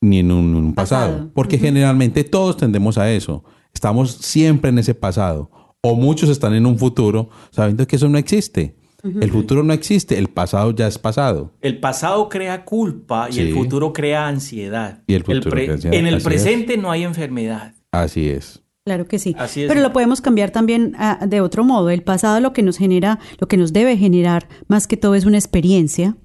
ni 0.00 0.20
en 0.20 0.30
un, 0.30 0.54
un 0.54 0.72
pasado. 0.74 1.12
Pasado. 1.12 1.30
Porque 1.34 1.58
generalmente 1.58 2.22
todos 2.24 2.56
tendemos 2.56 2.96
a 2.96 3.10
eso. 3.12 3.44
Estamos 3.74 4.12
siempre 4.12 4.70
en 4.70 4.78
ese 4.78 4.94
pasado. 4.94 5.50
O 5.82 5.94
muchos 5.96 6.28
están 6.30 6.54
en 6.54 6.64
un 6.66 6.78
futuro 6.78 7.28
sabiendo 7.50 7.86
que 7.86 7.96
eso 7.96 8.08
no 8.08 8.18
existe. 8.18 8.76
El 9.20 9.30
futuro 9.30 9.62
no 9.62 9.72
existe, 9.72 10.18
el 10.18 10.26
pasado 10.28 10.72
ya 10.72 10.88
es 10.88 10.98
pasado. 10.98 11.52
El 11.60 11.78
pasado 11.78 12.28
crea 12.28 12.64
culpa 12.64 13.28
y 13.30 13.34
Sí. 13.34 13.40
el 13.42 13.54
futuro 13.54 13.92
crea 13.92 14.26
ansiedad. 14.26 15.04
Y 15.06 15.14
el 15.14 15.22
futuro 15.22 15.50
pre- 15.50 15.64
crea 15.64 15.74
ansiedad, 15.74 15.96
En 15.98 16.06
el 16.08 16.14
así 16.16 16.24
presente 16.24 16.76
no 16.76 16.90
hay 16.90 17.04
enfermedad. 17.04 17.74
Así 18.02 18.28
es. 18.28 18.62
Claro 18.84 19.06
que 19.06 19.18
sí. 19.18 19.34
Así 19.38 19.62
es. 19.62 19.68
Pero 19.68 19.80
lo 19.80 19.92
podemos 19.92 20.20
cambiar 20.20 20.50
también 20.50 20.94
ah, 20.96 21.26
de 21.26 21.40
otro 21.40 21.64
modo. 21.64 21.90
El 21.90 22.02
pasado 22.02 22.38
lo 22.40 22.52
que 22.52 22.62
nos 22.62 22.78
genera, 22.78 23.18
lo 23.38 23.48
que 23.48 23.56
nos 23.56 23.72
debe 23.72 23.96
generar 23.96 24.48
más 24.68 24.86
que 24.86 24.96
todo 24.96 25.16
es 25.16 25.24
una 25.24 25.38
experiencia, 25.38 26.16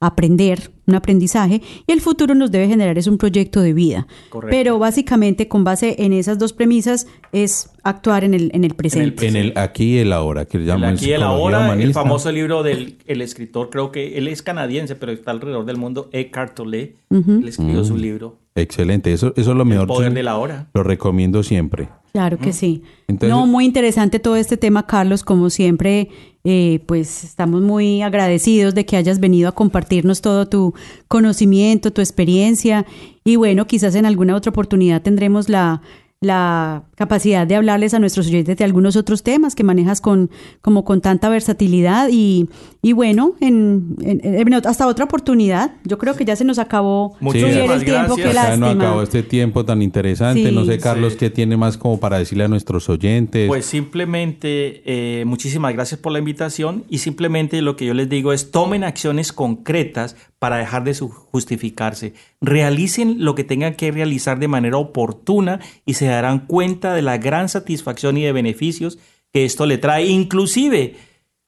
aprender, 0.00 0.70
un 0.86 0.94
aprendizaje, 0.94 1.60
y 1.86 1.92
el 1.92 2.00
futuro 2.00 2.34
nos 2.34 2.50
debe 2.50 2.68
generar 2.68 2.96
es 2.98 3.08
un 3.08 3.18
proyecto 3.18 3.60
de 3.60 3.72
vida. 3.72 4.06
Correcto. 4.30 4.56
Pero 4.56 4.78
básicamente 4.78 5.48
con 5.48 5.64
base 5.64 5.96
en 5.98 6.12
esas 6.12 6.38
dos 6.38 6.52
premisas 6.52 7.06
es 7.32 7.70
actuar 7.82 8.24
en 8.24 8.34
el, 8.34 8.50
en 8.54 8.64
el 8.64 8.74
presente. 8.74 9.26
En 9.26 9.36
el 9.36 9.52
aquí 9.56 9.96
y 9.96 9.98
el 9.98 10.12
ahora, 10.12 10.44
que 10.44 10.58
le 10.58 10.64
El 10.64 10.68
llaman 10.70 10.94
aquí 10.94 11.06
y 11.06 11.12
el 11.12 11.22
ahora, 11.22 11.74
el 11.74 11.92
famoso 11.92 12.30
libro 12.30 12.62
del 12.62 12.98
el 13.06 13.22
escritor, 13.22 13.70
creo 13.70 13.90
que 13.90 14.18
él 14.18 14.28
es 14.28 14.42
canadiense, 14.42 14.94
pero 14.94 15.12
está 15.12 15.32
alrededor 15.32 15.64
del 15.64 15.76
mundo, 15.76 16.08
Eckhart 16.12 16.54
Tolle. 16.54 16.94
Él 17.10 17.48
escribió 17.48 17.84
su 17.84 17.96
libro, 17.96 18.38
Excelente, 18.54 19.12
eso, 19.12 19.32
eso 19.36 19.50
es 19.52 19.56
lo 19.56 19.62
El 19.62 19.68
mejor. 19.68 19.86
poder 19.86 20.12
de 20.12 20.22
la 20.22 20.36
hora. 20.36 20.68
Lo 20.74 20.82
recomiendo 20.82 21.42
siempre. 21.42 21.88
Claro 22.12 22.38
que 22.38 22.52
sí. 22.52 22.82
Entonces- 23.06 23.28
no, 23.30 23.46
muy 23.46 23.64
interesante 23.64 24.18
todo 24.18 24.36
este 24.36 24.56
tema, 24.56 24.86
Carlos. 24.86 25.22
Como 25.22 25.50
siempre, 25.50 26.08
eh, 26.44 26.80
pues 26.86 27.24
estamos 27.24 27.62
muy 27.62 28.02
agradecidos 28.02 28.74
de 28.74 28.86
que 28.86 28.96
hayas 28.96 29.20
venido 29.20 29.48
a 29.48 29.52
compartirnos 29.52 30.20
todo 30.20 30.46
tu 30.48 30.74
conocimiento, 31.06 31.92
tu 31.92 32.00
experiencia. 32.00 32.86
Y 33.24 33.36
bueno, 33.36 33.66
quizás 33.66 33.94
en 33.94 34.06
alguna 34.06 34.34
otra 34.36 34.50
oportunidad 34.50 35.02
tendremos 35.02 35.48
la, 35.48 35.82
la 36.20 36.82
capacidad 36.96 37.46
de 37.46 37.54
hablarles 37.54 37.94
a 37.94 38.00
nuestros 38.00 38.26
oyentes 38.26 38.56
de 38.56 38.64
algunos 38.64 38.96
otros 38.96 39.22
temas 39.22 39.54
que 39.54 39.62
manejas 39.62 40.00
con, 40.00 40.30
como 40.60 40.84
con 40.84 41.00
tanta 41.00 41.28
versatilidad. 41.28 42.08
Y, 42.10 42.48
y 42.82 42.92
bueno, 42.92 43.34
en, 43.40 43.94
en- 44.02 44.20
en- 44.24 44.54
hasta 44.66 44.88
otra 44.88 45.04
oportunidad. 45.04 45.72
Yo 45.84 45.96
creo 45.96 46.16
que 46.16 46.24
ya 46.24 46.34
se 46.34 46.44
nos 46.44 46.58
acabó 46.58 47.14
Javier, 47.20 47.70
el 47.70 47.84
tiempo. 47.84 48.16
gracias. 48.16 48.16
Qué 48.16 48.22
Ya 48.34 48.56
no 48.56 48.66
lástima. 48.66 48.84
acabó 48.84 49.02
este 49.02 49.22
tiempo 49.22 49.64
tan 49.64 49.80
interesante. 49.80 50.48
Sí. 50.48 50.54
no 50.54 50.64
sé, 50.64 50.78
Carlos, 50.78 51.12
Sí. 51.12 51.18
qué 51.20 51.30
tiene 51.30 51.56
más 51.56 51.76
como 51.78 52.00
para 52.00 52.18
decirle 52.18 52.44
a 52.44 52.48
nuestros 52.48 52.88
oyentes. 52.88 53.46
Pues 53.46 53.64
simplemente 53.66 54.82
eh, 54.86 55.24
muchísimas 55.24 55.72
gracias 55.72 56.00
por 56.00 56.10
la 56.12 56.18
invitación 56.18 56.84
y 56.88 56.98
simplemente 56.98 57.62
lo 57.62 57.76
que 57.76 57.86
yo 57.86 57.94
les 57.94 58.08
digo 58.08 58.32
es 58.32 58.50
tomen 58.50 58.82
acciones 58.82 59.32
concretas 59.32 60.16
para 60.40 60.56
dejar 60.56 60.82
de 60.84 60.94
su- 60.94 61.08
justificarse. 61.08 62.14
Realicen 62.40 63.24
lo 63.24 63.34
que 63.34 63.44
tengan 63.44 63.74
que 63.74 63.90
realizar 63.90 64.38
de 64.38 64.48
manera 64.48 64.76
oportuna 64.76 65.60
y 65.84 65.94
se 65.94 66.06
darán 66.06 66.46
cuenta 66.46 66.94
de 66.94 67.02
la 67.02 67.18
gran 67.18 67.48
satisfacción 67.48 68.16
y 68.16 68.22
de 68.22 68.32
beneficios 68.32 68.98
que 69.32 69.44
esto 69.44 69.66
le 69.66 69.78
trae. 69.78 70.06
Inclusive, 70.06 70.96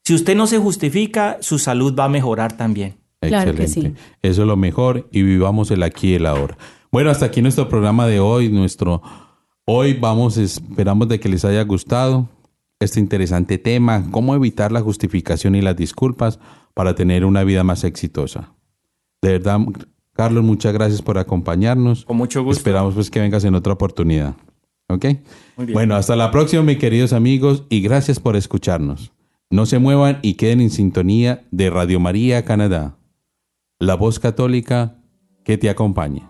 si 0.05 0.15
usted 0.15 0.37
no 0.37 0.47
se 0.47 0.59
justifica, 0.59 1.39
su 1.41 1.59
salud 1.59 1.95
va 1.99 2.07
a 2.07 2.09
mejorar 2.09 2.57
también. 2.57 2.97
Claro 3.21 3.55
que 3.55 3.65
Excelente. 3.65 4.01
sí. 4.01 4.05
Eso 4.23 4.43
es 4.43 4.49
lo 4.49 4.57
mejor 4.57 5.09
y 5.13 5.23
vivamos 5.23 5.71
el 5.71 5.83
aquí 5.83 6.11
y 6.11 6.15
el 6.15 6.27
ahora. 6.27 6.57
Bueno, 6.91 7.11
hasta 7.11 7.27
aquí 7.27 7.43
nuestro 7.43 7.69
programa 7.69 8.07
de 8.07 8.19
hoy. 8.19 8.49
Nuestro 8.49 9.03
hoy 9.67 9.95
vamos, 9.95 10.37
esperamos 10.39 11.09
de 11.09 11.21
que 11.21 11.29
les 11.29 11.45
haya 11.45 11.63
gustado 11.63 12.29
este 12.81 12.99
interesante 12.99 13.59
tema, 13.59 14.07
cómo 14.11 14.35
evitar 14.35 14.73
la 14.73 14.81
justificación 14.81 15.55
y 15.55 15.61
las 15.61 15.77
disculpas 15.77 16.41
para 16.75 16.95
tener 16.95 17.25
una 17.27 17.45
vida 17.45 17.63
más 17.63 17.85
exitosa. 17.85 18.55
De 19.23 19.33
verdad, 19.33 19.61
Carlos, 20.21 20.45
muchas 20.45 20.75
gracias 20.75 21.01
por 21.01 21.17
acompañarnos. 21.17 22.05
Con 22.05 22.19
mucho 22.19 22.45
gusto. 22.45 22.59
Esperamos 22.59 22.93
pues 22.93 23.11
que 23.11 23.21
vengas 23.21 23.43
en 23.45 23.55
otra 23.55 23.73
oportunidad. 23.73 24.35
¿Ok? 24.87 25.07
Muy 25.57 25.65
bien. 25.65 25.73
Bueno, 25.73 25.97
hasta 25.97 26.15
la 26.15 26.31
próxima, 26.31 26.63
mis 26.63 26.77
queridos 26.77 27.15
amigos, 27.15 27.65
y 27.71 27.81
gracias 27.81 28.21
por 28.21 28.37
escucharnos. 28.37 29.13
No 29.49 29.65
se 29.65 29.79
muevan 29.79 30.19
y 30.21 30.35
queden 30.35 30.61
en 30.61 30.69
sintonía 30.69 31.47
de 31.51 31.71
Radio 31.71 32.01
María 32.01 32.45
Canadá, 32.45 32.99
la 33.79 33.95
voz 33.95 34.19
católica 34.19 34.99
que 35.43 35.57
te 35.57 35.71
acompaña. 35.71 36.30